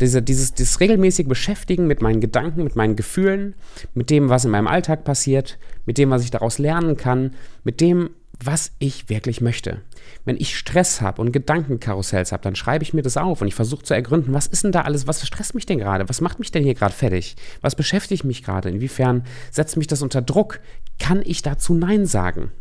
Diese, 0.00 0.20
dieses, 0.20 0.54
dieses 0.54 0.80
regelmäßige 0.80 1.26
Beschäftigen 1.26 1.86
mit 1.86 2.02
meinen 2.02 2.20
Gedanken, 2.20 2.64
mit 2.64 2.76
meinen 2.76 2.96
Gefühlen, 2.96 3.54
mit 3.94 4.10
dem, 4.10 4.28
was 4.28 4.44
in 4.44 4.50
meinem 4.50 4.66
Alltag 4.66 5.04
passiert, 5.04 5.58
mit 5.86 5.96
dem, 5.96 6.10
was 6.10 6.24
ich 6.24 6.30
daraus 6.30 6.58
lernen 6.58 6.96
kann, 6.96 7.34
mit 7.62 7.80
dem, 7.80 8.10
was 8.42 8.72
ich 8.78 9.08
wirklich 9.08 9.40
möchte. 9.40 9.80
Wenn 10.24 10.36
ich 10.36 10.56
Stress 10.56 11.00
habe 11.00 11.20
und 11.20 11.32
Gedankenkarussells 11.32 12.32
habe, 12.32 12.42
dann 12.42 12.54
schreibe 12.54 12.84
ich 12.84 12.94
mir 12.94 13.02
das 13.02 13.16
auf 13.16 13.40
und 13.40 13.48
ich 13.48 13.54
versuche 13.54 13.82
zu 13.82 13.94
ergründen, 13.94 14.32
was 14.32 14.46
ist 14.46 14.64
denn 14.64 14.72
da 14.72 14.82
alles, 14.82 15.06
was 15.06 15.26
stresst 15.26 15.54
mich 15.54 15.66
denn 15.66 15.78
gerade? 15.78 16.08
Was 16.08 16.20
macht 16.20 16.38
mich 16.38 16.50
denn 16.50 16.62
hier 16.62 16.74
gerade 16.74 16.94
fertig? 16.94 17.36
Was 17.60 17.74
beschäftigt 17.74 18.24
mich 18.24 18.44
gerade? 18.44 18.68
Inwiefern 18.68 19.24
setzt 19.50 19.76
mich 19.76 19.86
das 19.86 20.02
unter 20.02 20.22
Druck? 20.22 20.60
Kann 20.98 21.22
ich 21.24 21.42
dazu 21.42 21.74
Nein 21.74 22.06
sagen? 22.06 22.52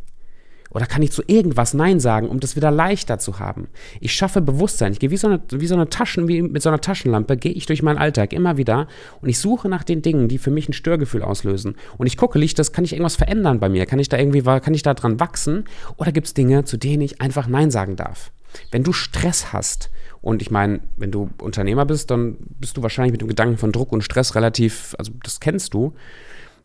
Oder 0.77 0.85
kann 0.85 1.01
ich 1.01 1.11
zu 1.11 1.23
irgendwas 1.25 1.73
Nein 1.73 1.99
sagen, 1.99 2.29
um 2.29 2.39
das 2.39 2.55
wieder 2.55 2.69
leichter 2.69 3.17
zu 3.17 3.39
haben? 3.39 3.67
Ich 3.99 4.13
schaffe 4.13 4.41
Bewusstsein. 4.41 4.91
Ich 4.91 4.99
gehe 4.99 5.09
wie 5.09 5.17
so 5.17 5.25
eine, 5.25 5.41
wie 5.49 5.65
so 5.65 5.73
eine 5.73 5.89
Taschen, 5.89 6.27
wie 6.27 6.43
mit 6.43 6.61
so 6.61 6.69
einer 6.69 6.79
Taschenlampe, 6.79 7.35
gehe 7.35 7.51
ich 7.51 7.65
durch 7.65 7.81
meinen 7.81 7.97
Alltag 7.97 8.31
immer 8.31 8.57
wieder 8.57 8.87
und 9.19 9.27
ich 9.27 9.39
suche 9.39 9.69
nach 9.69 9.83
den 9.83 10.03
Dingen, 10.03 10.27
die 10.27 10.37
für 10.37 10.51
mich 10.51 10.69
ein 10.69 10.73
Störgefühl 10.73 11.23
auslösen. 11.23 11.77
Und 11.97 12.05
ich 12.05 12.15
gucke, 12.15 12.39
das, 12.39 12.73
kann 12.73 12.85
ich 12.85 12.93
irgendwas 12.93 13.15
verändern 13.15 13.59
bei 13.59 13.69
mir? 13.69 13.87
Kann 13.87 13.97
ich 13.97 14.07
da 14.07 14.19
irgendwie, 14.19 14.43
kann 14.43 14.75
ich 14.75 14.83
da 14.83 14.93
dran 14.93 15.19
wachsen? 15.19 15.63
Oder 15.97 16.11
gibt 16.11 16.27
es 16.27 16.35
Dinge, 16.35 16.63
zu 16.63 16.77
denen 16.77 17.01
ich 17.01 17.21
einfach 17.21 17.47
Nein 17.47 17.71
sagen 17.71 17.95
darf? 17.95 18.31
Wenn 18.69 18.83
du 18.83 18.93
Stress 18.93 19.53
hast, 19.53 19.89
und 20.21 20.43
ich 20.43 20.51
meine, 20.51 20.81
wenn 20.95 21.09
du 21.09 21.31
Unternehmer 21.41 21.87
bist, 21.87 22.11
dann 22.11 22.37
bist 22.59 22.77
du 22.77 22.83
wahrscheinlich 22.83 23.13
mit 23.13 23.21
dem 23.21 23.29
Gedanken 23.29 23.57
von 23.57 23.71
Druck 23.71 23.91
und 23.91 24.03
Stress 24.03 24.35
relativ, 24.35 24.93
also 24.99 25.11
das 25.23 25.39
kennst 25.39 25.73
du. 25.73 25.95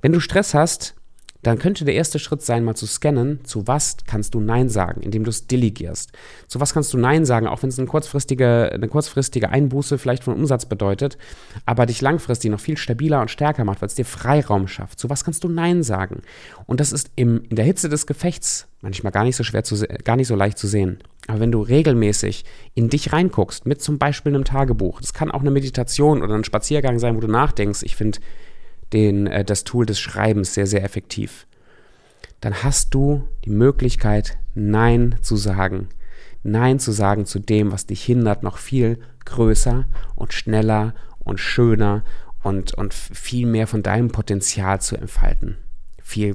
Wenn 0.03 0.13
du 0.13 0.21
Stress 0.21 0.53
hast, 0.53 0.97
dann 1.43 1.59
könnte 1.59 1.85
der 1.85 1.95
erste 1.95 2.19
Schritt 2.19 2.43
sein, 2.43 2.65
mal 2.65 2.77
zu 2.77 2.87
scannen, 2.87 3.45
zu 3.45 3.67
was 3.67 3.97
kannst 4.07 4.35
du 4.35 4.41
Nein 4.41 4.69
sagen, 4.69 5.01
indem 5.03 5.25
du 5.25 5.31
es 5.31 5.47
delegierst. 5.49 6.13
Zu 6.47 6.61
was 6.61 6.73
kannst 6.73 6.93
du 6.95 6.99
Nein 6.99 7.25
sagen, 7.25 7.49
auch 7.49 7.63
wenn 7.63 7.69
es 7.69 7.79
eine 7.79 7.89
kurzfristige, 7.89 8.71
eine 8.73 8.89
kurzfristige 8.89 9.51
Einbuße 9.51 9.99
vielleicht 9.99 10.25
von 10.25 10.35
Umsatz 10.35 10.67
bedeutet, 10.67 11.19
aber 11.67 11.87
dich 11.87 12.01
langfristig 12.01 12.51
noch 12.51 12.61
viel 12.61 12.77
stabiler 12.77 13.21
und 13.21 13.31
stärker 13.31 13.65
macht, 13.65 13.83
weil 13.83 13.89
es 13.89 13.95
dir 13.95 14.05
Freiraum 14.05 14.69
schafft. 14.69 15.01
Zu 15.01 15.11
was 15.11 15.25
kannst 15.25 15.43
du 15.43 15.49
Nein 15.49 15.83
sagen? 15.83 16.23
Und 16.67 16.81
das 16.81 16.93
ist 16.93 17.11
im, 17.17 17.43
in 17.49 17.57
der 17.57 17.65
Hitze 17.65 17.89
des 17.89 18.07
Gefechts 18.07 18.69
manchmal 18.81 19.13
gar 19.13 19.25
nicht 19.25 19.37
so 19.37 19.45
schwer 19.45 19.65
zu 19.65 19.77
gar 20.05 20.17
nicht 20.17 20.27
so 20.29 20.37
leicht 20.37 20.59
zu 20.59 20.67
sehen. 20.67 20.99
Aber 21.29 21.41
wenn 21.41 21.53
du 21.53 21.63
regelmäßig 21.63 22.45
in 22.75 22.89
dich 22.89 23.13
reinguckst, 23.13 23.65
mit 23.65 23.81
zum 23.81 23.99
Beispiel 23.99 24.35
einem 24.35 24.45
Tagebuch, 24.45 25.01
das 25.01 25.15
kann 25.15 25.31
auch 25.31 25.41
eine 25.41 25.53
Meditation 25.53 26.23
oder 26.23 26.35
ein 26.35 26.45
Spaziergang 26.45 26.99
sein, 26.99 27.17
wo 27.17 27.21
du 27.21 27.29
nachdenkst, 27.29 27.83
ich 27.85 27.97
finde, 27.97 28.19
den, 28.93 29.27
äh, 29.27 29.45
das 29.45 29.65
Tool 29.65 29.87
des 29.87 30.01
Schreibens 30.01 30.55
sehr, 30.55 30.67
sehr 30.67 30.85
effektiv. 30.85 31.47
Dann 32.41 32.63
hast 32.63 32.93
du 32.95 33.29
die 33.45 33.51
Möglichkeit, 33.51 34.39
Nein 34.55 35.17
zu 35.23 35.37
sagen. 35.37 35.89
Nein 36.43 36.79
zu 36.79 36.93
sagen 36.93 37.25
zu 37.25 37.39
dem, 37.39 37.73
was 37.73 37.87
dich 37.87 38.03
hindert, 38.05 38.43
noch 38.43 38.59
viel 38.59 38.99
größer 39.25 39.87
und 40.17 40.33
schneller 40.33 40.95
und 41.21 41.39
schöner 41.39 42.05
und, 42.43 42.75
und 42.75 42.93
viel 42.93 43.47
mehr 43.47 43.67
von 43.67 43.83
deinem 43.83 44.11
Potenzial 44.11 44.81
zu 44.81 44.97
entfalten. 44.97 45.57
Viel 46.03 46.35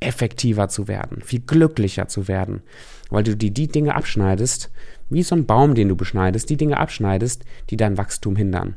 effektiver 0.00 0.68
zu 0.68 0.86
werden, 0.86 1.22
viel 1.22 1.40
glücklicher 1.40 2.06
zu 2.06 2.28
werden, 2.28 2.62
weil 3.10 3.24
du 3.24 3.36
dir 3.36 3.50
die 3.50 3.66
Dinge 3.66 3.94
abschneidest, 3.94 4.70
wie 5.08 5.22
so 5.22 5.34
ein 5.34 5.46
Baum, 5.46 5.74
den 5.74 5.88
du 5.88 5.96
beschneidest, 5.96 6.50
die 6.50 6.56
Dinge 6.56 6.76
abschneidest, 6.76 7.44
die 7.70 7.76
dein 7.76 7.98
Wachstum 7.98 8.36
hindern. 8.36 8.76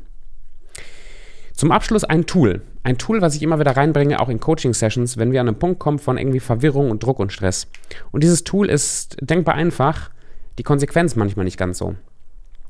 Zum 1.54 1.72
Abschluss 1.72 2.04
ein 2.04 2.26
Tool. 2.26 2.62
Ein 2.82 2.98
Tool, 2.98 3.20
was 3.20 3.36
ich 3.36 3.42
immer 3.42 3.60
wieder 3.60 3.76
reinbringe, 3.76 4.18
auch 4.20 4.28
in 4.28 4.40
Coaching-Sessions, 4.40 5.16
wenn 5.16 5.32
wir 5.32 5.40
an 5.40 5.48
einen 5.48 5.58
Punkt 5.58 5.78
kommen 5.78 5.98
von 5.98 6.18
irgendwie 6.18 6.40
Verwirrung 6.40 6.90
und 6.90 7.02
Druck 7.02 7.20
und 7.20 7.32
Stress. 7.32 7.68
Und 8.10 8.24
dieses 8.24 8.42
Tool 8.44 8.68
ist 8.68 9.16
denkbar 9.20 9.54
einfach, 9.54 10.10
die 10.58 10.64
Konsequenz 10.64 11.14
manchmal 11.14 11.44
nicht 11.44 11.58
ganz 11.58 11.78
so. 11.78 11.94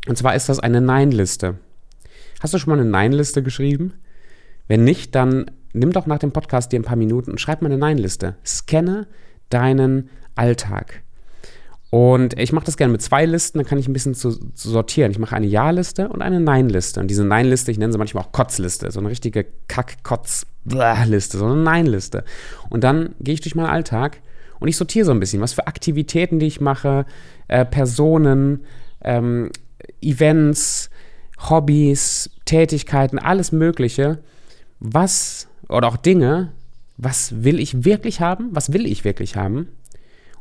Und 0.06 0.18
zwar 0.18 0.34
ist 0.34 0.48
das 0.48 0.60
eine 0.60 0.80
Nein-Liste. 0.80 1.58
Hast 2.40 2.52
du 2.52 2.58
schon 2.58 2.74
mal 2.74 2.80
eine 2.80 2.90
Nein-Liste 2.90 3.42
geschrieben? 3.42 3.94
Wenn 4.68 4.84
nicht, 4.84 5.14
dann 5.14 5.50
nimm 5.72 5.92
doch 5.92 6.06
nach 6.06 6.18
dem 6.18 6.32
Podcast 6.32 6.72
dir 6.72 6.80
ein 6.80 6.84
paar 6.84 6.96
Minuten 6.96 7.30
und 7.30 7.40
schreib 7.40 7.62
mal 7.62 7.68
eine 7.68 7.78
Nein-Liste. 7.78 8.36
Scanne 8.44 9.06
deinen 9.48 10.10
Alltag. 10.34 11.02
Und 11.94 12.38
ich 12.38 12.54
mache 12.54 12.64
das 12.64 12.78
gerne 12.78 12.90
mit 12.90 13.02
zwei 13.02 13.26
Listen, 13.26 13.58
dann 13.58 13.66
kann 13.66 13.76
ich 13.78 13.86
ein 13.86 13.92
bisschen 13.92 14.14
zu, 14.14 14.30
zu 14.30 14.70
sortieren. 14.70 15.10
Ich 15.10 15.18
mache 15.18 15.36
eine 15.36 15.46
Ja-Liste 15.46 16.08
und 16.08 16.22
eine 16.22 16.40
Nein-Liste. 16.40 16.98
Und 16.98 17.08
diese 17.08 17.22
Nein-Liste, 17.22 17.70
ich 17.70 17.76
nenne 17.76 17.92
sie 17.92 17.98
manchmal 17.98 18.24
auch 18.24 18.32
Kotzliste, 18.32 18.90
so 18.90 18.98
eine 18.98 19.10
richtige 19.10 19.44
Kack-Kotz-Liste, 19.68 21.36
so 21.36 21.44
eine 21.44 21.56
Nein-Liste. 21.56 22.24
Und 22.70 22.82
dann 22.82 23.14
gehe 23.20 23.34
ich 23.34 23.42
durch 23.42 23.54
meinen 23.54 23.66
Alltag 23.66 24.22
und 24.58 24.68
ich 24.68 24.78
sortiere 24.78 25.04
so 25.04 25.12
ein 25.12 25.20
bisschen, 25.20 25.42
was 25.42 25.52
für 25.52 25.66
Aktivitäten, 25.66 26.38
die 26.38 26.46
ich 26.46 26.62
mache, 26.62 27.04
äh, 27.48 27.66
Personen, 27.66 28.64
ähm, 29.02 29.50
Events, 30.00 30.88
Hobbys, 31.50 32.30
Tätigkeiten, 32.46 33.18
alles 33.18 33.52
Mögliche, 33.52 34.20
was 34.80 35.46
oder 35.68 35.88
auch 35.88 35.98
Dinge, 35.98 36.52
was 36.96 37.44
will 37.44 37.60
ich 37.60 37.84
wirklich 37.84 38.22
haben, 38.22 38.48
was 38.52 38.72
will 38.72 38.86
ich 38.86 39.04
wirklich 39.04 39.36
haben 39.36 39.68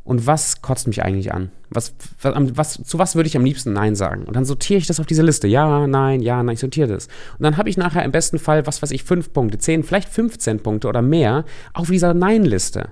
und 0.04 0.26
was 0.26 0.62
kotzt 0.62 0.88
mich 0.88 1.04
eigentlich 1.04 1.32
an? 1.32 1.50
Was, 1.70 1.94
was, 2.20 2.34
was, 2.56 2.82
zu 2.82 2.98
was 2.98 3.14
würde 3.14 3.28
ich 3.28 3.36
am 3.36 3.44
liebsten 3.44 3.72
Nein 3.72 3.94
sagen? 3.94 4.24
Und 4.24 4.34
dann 4.34 4.44
sortiere 4.44 4.78
ich 4.78 4.86
das 4.86 4.98
auf 4.98 5.06
diese 5.06 5.22
Liste. 5.22 5.46
Ja, 5.46 5.86
nein, 5.86 6.20
ja, 6.20 6.42
nein, 6.42 6.54
ich 6.54 6.60
sortiere 6.60 6.88
das. 6.88 7.06
Und 7.38 7.44
dann 7.44 7.56
habe 7.56 7.68
ich 7.68 7.76
nachher 7.76 8.04
im 8.04 8.10
besten 8.10 8.38
Fall, 8.38 8.66
was 8.66 8.82
weiß 8.82 8.90
ich, 8.90 9.04
fünf 9.04 9.32
Punkte, 9.32 9.58
zehn, 9.58 9.84
vielleicht 9.84 10.08
15 10.08 10.60
Punkte 10.60 10.88
oder 10.88 11.02
mehr 11.02 11.44
auf 11.72 11.88
dieser 11.88 12.14
Nein-Liste. 12.14 12.90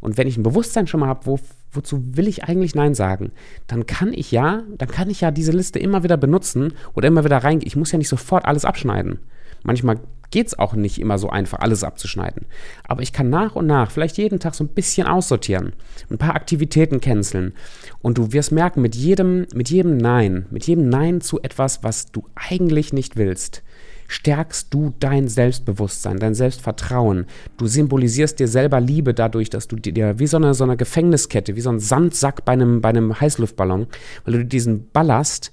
Und 0.00 0.18
wenn 0.18 0.28
ich 0.28 0.36
ein 0.36 0.44
Bewusstsein 0.44 0.86
schon 0.86 1.00
mal 1.00 1.08
habe, 1.08 1.26
wo, 1.26 1.40
wozu 1.72 2.02
will 2.16 2.28
ich 2.28 2.44
eigentlich 2.44 2.76
Nein 2.76 2.94
sagen, 2.94 3.32
dann 3.66 3.86
kann 3.86 4.12
ich 4.12 4.30
ja, 4.30 4.62
dann 4.78 4.88
kann 4.88 5.10
ich 5.10 5.20
ja 5.20 5.32
diese 5.32 5.52
Liste 5.52 5.80
immer 5.80 6.04
wieder 6.04 6.16
benutzen 6.16 6.74
oder 6.94 7.08
immer 7.08 7.24
wieder 7.24 7.38
reingehen. 7.38 7.66
Ich 7.66 7.76
muss 7.76 7.92
ja 7.92 7.98
nicht 7.98 8.08
sofort 8.08 8.44
alles 8.44 8.64
abschneiden. 8.64 9.18
Manchmal 9.64 9.98
geht 10.32 10.48
es 10.48 10.58
auch 10.58 10.74
nicht 10.74 11.00
immer 11.00 11.18
so 11.18 11.30
einfach, 11.30 11.60
alles 11.60 11.84
abzuschneiden. 11.84 12.46
Aber 12.82 13.02
ich 13.02 13.12
kann 13.12 13.30
nach 13.30 13.54
und 13.54 13.66
nach, 13.66 13.92
vielleicht 13.92 14.18
jeden 14.18 14.40
Tag 14.40 14.56
so 14.56 14.64
ein 14.64 14.68
bisschen 14.68 15.06
aussortieren, 15.06 15.74
ein 16.10 16.18
paar 16.18 16.34
Aktivitäten 16.34 17.00
canceln. 17.00 17.52
Und 18.00 18.18
du 18.18 18.32
wirst 18.32 18.50
merken, 18.50 18.82
mit 18.82 18.96
jedem, 18.96 19.46
mit 19.54 19.70
jedem 19.70 19.96
Nein, 19.96 20.46
mit 20.50 20.66
jedem 20.66 20.88
Nein 20.88 21.20
zu 21.20 21.40
etwas, 21.40 21.84
was 21.84 22.10
du 22.10 22.24
eigentlich 22.34 22.92
nicht 22.92 23.16
willst, 23.16 23.62
stärkst 24.08 24.72
du 24.74 24.92
dein 25.00 25.28
Selbstbewusstsein, 25.28 26.18
dein 26.18 26.34
Selbstvertrauen. 26.34 27.26
Du 27.56 27.66
symbolisierst 27.66 28.38
dir 28.38 28.48
selber 28.48 28.80
Liebe 28.80 29.14
dadurch, 29.14 29.48
dass 29.48 29.68
du 29.68 29.76
dir 29.76 30.18
wie 30.18 30.26
so 30.26 30.36
eine, 30.36 30.54
so 30.54 30.64
eine 30.64 30.76
Gefängniskette, 30.76 31.56
wie 31.56 31.60
so 31.60 31.70
ein 31.70 31.80
Sandsack 31.80 32.44
bei 32.44 32.52
einem, 32.52 32.80
bei 32.80 32.90
einem 32.90 33.18
Heißluftballon, 33.18 33.86
weil 34.24 34.34
du 34.34 34.44
diesen 34.44 34.90
Ballast 34.90 35.52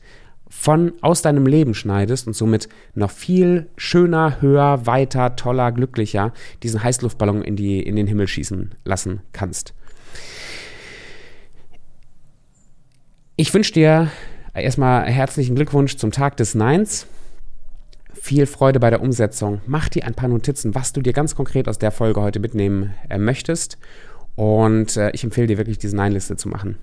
von 0.49 0.93
aus 1.01 1.21
deinem 1.21 1.45
Leben 1.45 1.73
schneidest 1.73 2.27
und 2.27 2.33
somit 2.33 2.67
noch 2.95 3.11
viel 3.11 3.69
schöner, 3.77 4.41
höher, 4.41 4.85
weiter, 4.85 5.35
toller, 5.35 5.71
glücklicher 5.71 6.33
diesen 6.63 6.83
Heißluftballon 6.83 7.43
in, 7.43 7.55
die, 7.55 7.81
in 7.81 7.95
den 7.95 8.07
Himmel 8.07 8.27
schießen 8.27 8.75
lassen 8.83 9.21
kannst. 9.31 9.73
Ich 13.35 13.53
wünsche 13.53 13.71
dir 13.71 14.11
erstmal 14.53 15.05
herzlichen 15.05 15.55
Glückwunsch 15.55 15.95
zum 15.95 16.11
Tag 16.11 16.35
des 16.37 16.55
Neins. 16.55 17.07
Viel 18.13 18.47
Freude 18.47 18.81
bei 18.81 18.89
der 18.89 19.01
Umsetzung. 19.01 19.61
Mach 19.65 19.87
dir 19.87 20.05
ein 20.05 20.15
paar 20.15 20.27
Notizen, 20.27 20.75
was 20.75 20.91
du 20.91 21.01
dir 21.01 21.13
ganz 21.13 21.35
konkret 21.35 21.69
aus 21.69 21.77
der 21.77 21.91
Folge 21.91 22.21
heute 22.21 22.39
mitnehmen 22.39 22.93
äh, 23.07 23.17
möchtest. 23.17 23.77
Und 24.35 24.97
äh, 24.97 25.11
ich 25.11 25.23
empfehle 25.23 25.47
dir 25.47 25.57
wirklich, 25.57 25.77
diese 25.77 25.95
Nein-Liste 25.95 26.35
zu 26.35 26.49
machen. 26.49 26.77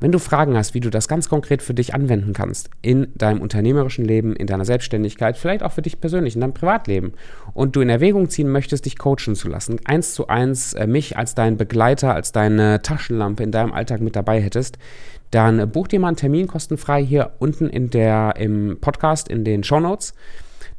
Wenn 0.00 0.12
du 0.12 0.20
Fragen 0.20 0.56
hast, 0.56 0.74
wie 0.74 0.80
du 0.80 0.90
das 0.90 1.08
ganz 1.08 1.28
konkret 1.28 1.60
für 1.60 1.74
dich 1.74 1.92
anwenden 1.92 2.32
kannst, 2.32 2.70
in 2.82 3.08
deinem 3.16 3.40
unternehmerischen 3.40 4.04
Leben, 4.04 4.36
in 4.36 4.46
deiner 4.46 4.64
Selbstständigkeit, 4.64 5.36
vielleicht 5.36 5.64
auch 5.64 5.72
für 5.72 5.82
dich 5.82 6.00
persönlich, 6.00 6.36
in 6.36 6.40
deinem 6.40 6.54
Privatleben, 6.54 7.14
und 7.52 7.74
du 7.74 7.80
in 7.80 7.88
Erwägung 7.88 8.30
ziehen 8.30 8.48
möchtest, 8.48 8.86
dich 8.86 8.96
coachen 8.96 9.34
zu 9.34 9.48
lassen, 9.48 9.80
eins 9.86 10.14
zu 10.14 10.28
eins 10.28 10.72
äh, 10.74 10.86
mich 10.86 11.16
als 11.16 11.34
deinen 11.34 11.56
Begleiter, 11.56 12.14
als 12.14 12.30
deine 12.30 12.80
Taschenlampe 12.80 13.42
in 13.42 13.50
deinem 13.50 13.72
Alltag 13.72 14.00
mit 14.00 14.14
dabei 14.14 14.40
hättest, 14.40 14.78
dann 15.32 15.58
äh, 15.58 15.66
buch 15.66 15.88
dir 15.88 15.98
mal 15.98 16.08
einen 16.08 16.16
Termin 16.16 16.46
kostenfrei 16.46 17.04
hier 17.04 17.32
unten 17.40 17.68
in 17.68 17.90
der, 17.90 18.34
im 18.38 18.78
Podcast, 18.80 19.28
in 19.28 19.42
den 19.42 19.64
Show 19.64 19.80
Notes. 19.80 20.14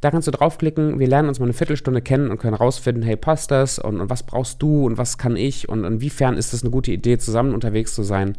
Da 0.00 0.10
kannst 0.10 0.28
du 0.28 0.32
draufklicken, 0.32 0.98
wir 0.98 1.08
lernen 1.08 1.28
uns 1.28 1.40
mal 1.40 1.44
eine 1.44 1.52
Viertelstunde 1.52 2.00
kennen 2.00 2.30
und 2.30 2.38
können 2.38 2.54
rausfinden, 2.54 3.02
hey, 3.02 3.16
passt 3.16 3.50
das 3.50 3.78
und, 3.78 4.00
und 4.00 4.08
was 4.08 4.22
brauchst 4.22 4.62
du 4.62 4.86
und 4.86 4.96
was 4.96 5.18
kann 5.18 5.36
ich 5.36 5.68
und 5.68 5.84
inwiefern 5.84 6.38
ist 6.38 6.54
es 6.54 6.62
eine 6.62 6.70
gute 6.70 6.90
Idee, 6.90 7.18
zusammen 7.18 7.52
unterwegs 7.52 7.94
zu 7.94 8.02
sein. 8.02 8.38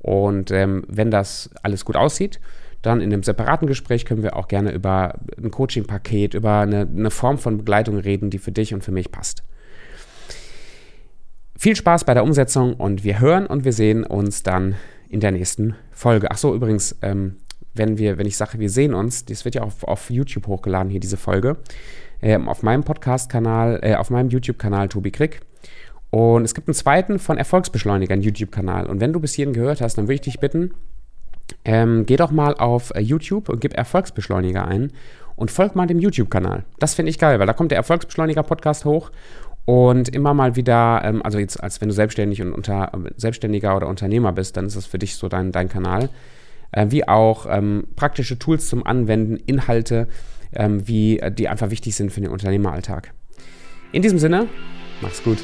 Und 0.00 0.50
ähm, 0.50 0.84
wenn 0.88 1.10
das 1.10 1.50
alles 1.62 1.84
gut 1.84 1.96
aussieht, 1.96 2.40
dann 2.82 3.00
in 3.00 3.12
einem 3.12 3.22
separaten 3.22 3.66
Gespräch 3.66 4.04
können 4.04 4.22
wir 4.22 4.36
auch 4.36 4.48
gerne 4.48 4.72
über 4.72 5.14
ein 5.36 5.50
Coaching-Paket, 5.50 6.34
über 6.34 6.60
eine, 6.60 6.82
eine 6.82 7.10
Form 7.10 7.38
von 7.38 7.58
Begleitung 7.58 7.98
reden, 7.98 8.30
die 8.30 8.38
für 8.38 8.52
dich 8.52 8.72
und 8.72 8.84
für 8.84 8.92
mich 8.92 9.10
passt. 9.10 9.42
Viel 11.56 11.74
Spaß 11.74 12.04
bei 12.04 12.14
der 12.14 12.22
Umsetzung 12.22 12.74
und 12.74 13.02
wir 13.02 13.18
hören 13.18 13.46
und 13.46 13.64
wir 13.64 13.72
sehen 13.72 14.04
uns 14.04 14.44
dann 14.44 14.76
in 15.08 15.18
der 15.18 15.32
nächsten 15.32 15.74
Folge. 15.90 16.30
Ach 16.30 16.38
so, 16.38 16.54
übrigens, 16.54 16.96
ähm, 17.02 17.38
wenn 17.74 17.98
wir, 17.98 18.16
wenn 18.18 18.26
ich 18.26 18.36
sage, 18.36 18.60
wir 18.60 18.70
sehen 18.70 18.94
uns, 18.94 19.24
das 19.24 19.44
wird 19.44 19.56
ja 19.56 19.62
auf, 19.62 19.82
auf 19.82 20.10
YouTube 20.10 20.46
hochgeladen, 20.46 20.90
hier 20.90 21.00
diese 21.00 21.16
Folge, 21.16 21.56
ähm, 22.22 22.48
auf 22.48 22.62
meinem 22.62 22.84
Podcast-Kanal, 22.84 23.80
äh, 23.82 23.94
auf 23.96 24.10
meinem 24.10 24.28
YouTube-Kanal 24.28 24.88
Tobi 24.88 25.10
Krick. 25.10 25.40
Und 26.10 26.44
es 26.44 26.54
gibt 26.54 26.68
einen 26.68 26.74
zweiten 26.74 27.18
von 27.18 27.36
Erfolgsbeschleuniger, 27.36 28.14
einen 28.14 28.22
YouTube-Kanal. 28.22 28.86
Und 28.86 29.00
wenn 29.00 29.12
du 29.12 29.20
bis 29.20 29.34
hierhin 29.34 29.52
gehört 29.52 29.80
hast, 29.80 29.98
dann 29.98 30.04
würde 30.04 30.14
ich 30.14 30.20
dich 30.22 30.40
bitten, 30.40 30.72
ähm, 31.64 32.06
geh 32.06 32.16
doch 32.16 32.30
mal 32.30 32.54
auf 32.54 32.94
äh, 32.94 33.00
YouTube 33.00 33.48
und 33.48 33.60
gib 33.60 33.74
Erfolgsbeschleuniger 33.74 34.66
ein 34.66 34.92
und 35.36 35.50
folg 35.50 35.74
mal 35.76 35.86
dem 35.86 35.98
YouTube-Kanal. 35.98 36.64
Das 36.78 36.94
finde 36.94 37.10
ich 37.10 37.18
geil, 37.18 37.38
weil 37.38 37.46
da 37.46 37.52
kommt 37.52 37.70
der 37.70 37.78
Erfolgsbeschleuniger-Podcast 37.78 38.84
hoch 38.84 39.10
und 39.64 40.08
immer 40.08 40.34
mal 40.34 40.56
wieder, 40.56 41.02
ähm, 41.04 41.22
also 41.22 41.38
jetzt 41.38 41.62
als 41.62 41.80
wenn 41.80 41.88
du 41.88 41.94
selbstständig 41.94 42.40
und 42.42 42.52
unter, 42.52 42.92
äh, 42.94 43.10
Selbstständiger 43.16 43.76
oder 43.76 43.88
Unternehmer 43.88 44.32
bist, 44.32 44.56
dann 44.56 44.66
ist 44.66 44.76
das 44.76 44.86
für 44.86 44.98
dich 44.98 45.16
so 45.16 45.28
dein, 45.28 45.52
dein 45.52 45.68
Kanal. 45.68 46.08
Äh, 46.72 46.86
wie 46.90 47.06
auch 47.06 47.46
ähm, 47.48 47.88
praktische 47.96 48.38
Tools 48.38 48.68
zum 48.68 48.86
Anwenden, 48.86 49.36
Inhalte, 49.36 50.08
ähm, 50.52 50.86
wie, 50.86 51.18
äh, 51.18 51.32
die 51.32 51.48
einfach 51.48 51.70
wichtig 51.70 51.94
sind 51.94 52.12
für 52.12 52.20
den 52.20 52.30
Unternehmeralltag. 52.30 53.12
In 53.92 54.02
diesem 54.02 54.18
Sinne, 54.18 54.48
mach's 55.00 55.22
gut. 55.22 55.38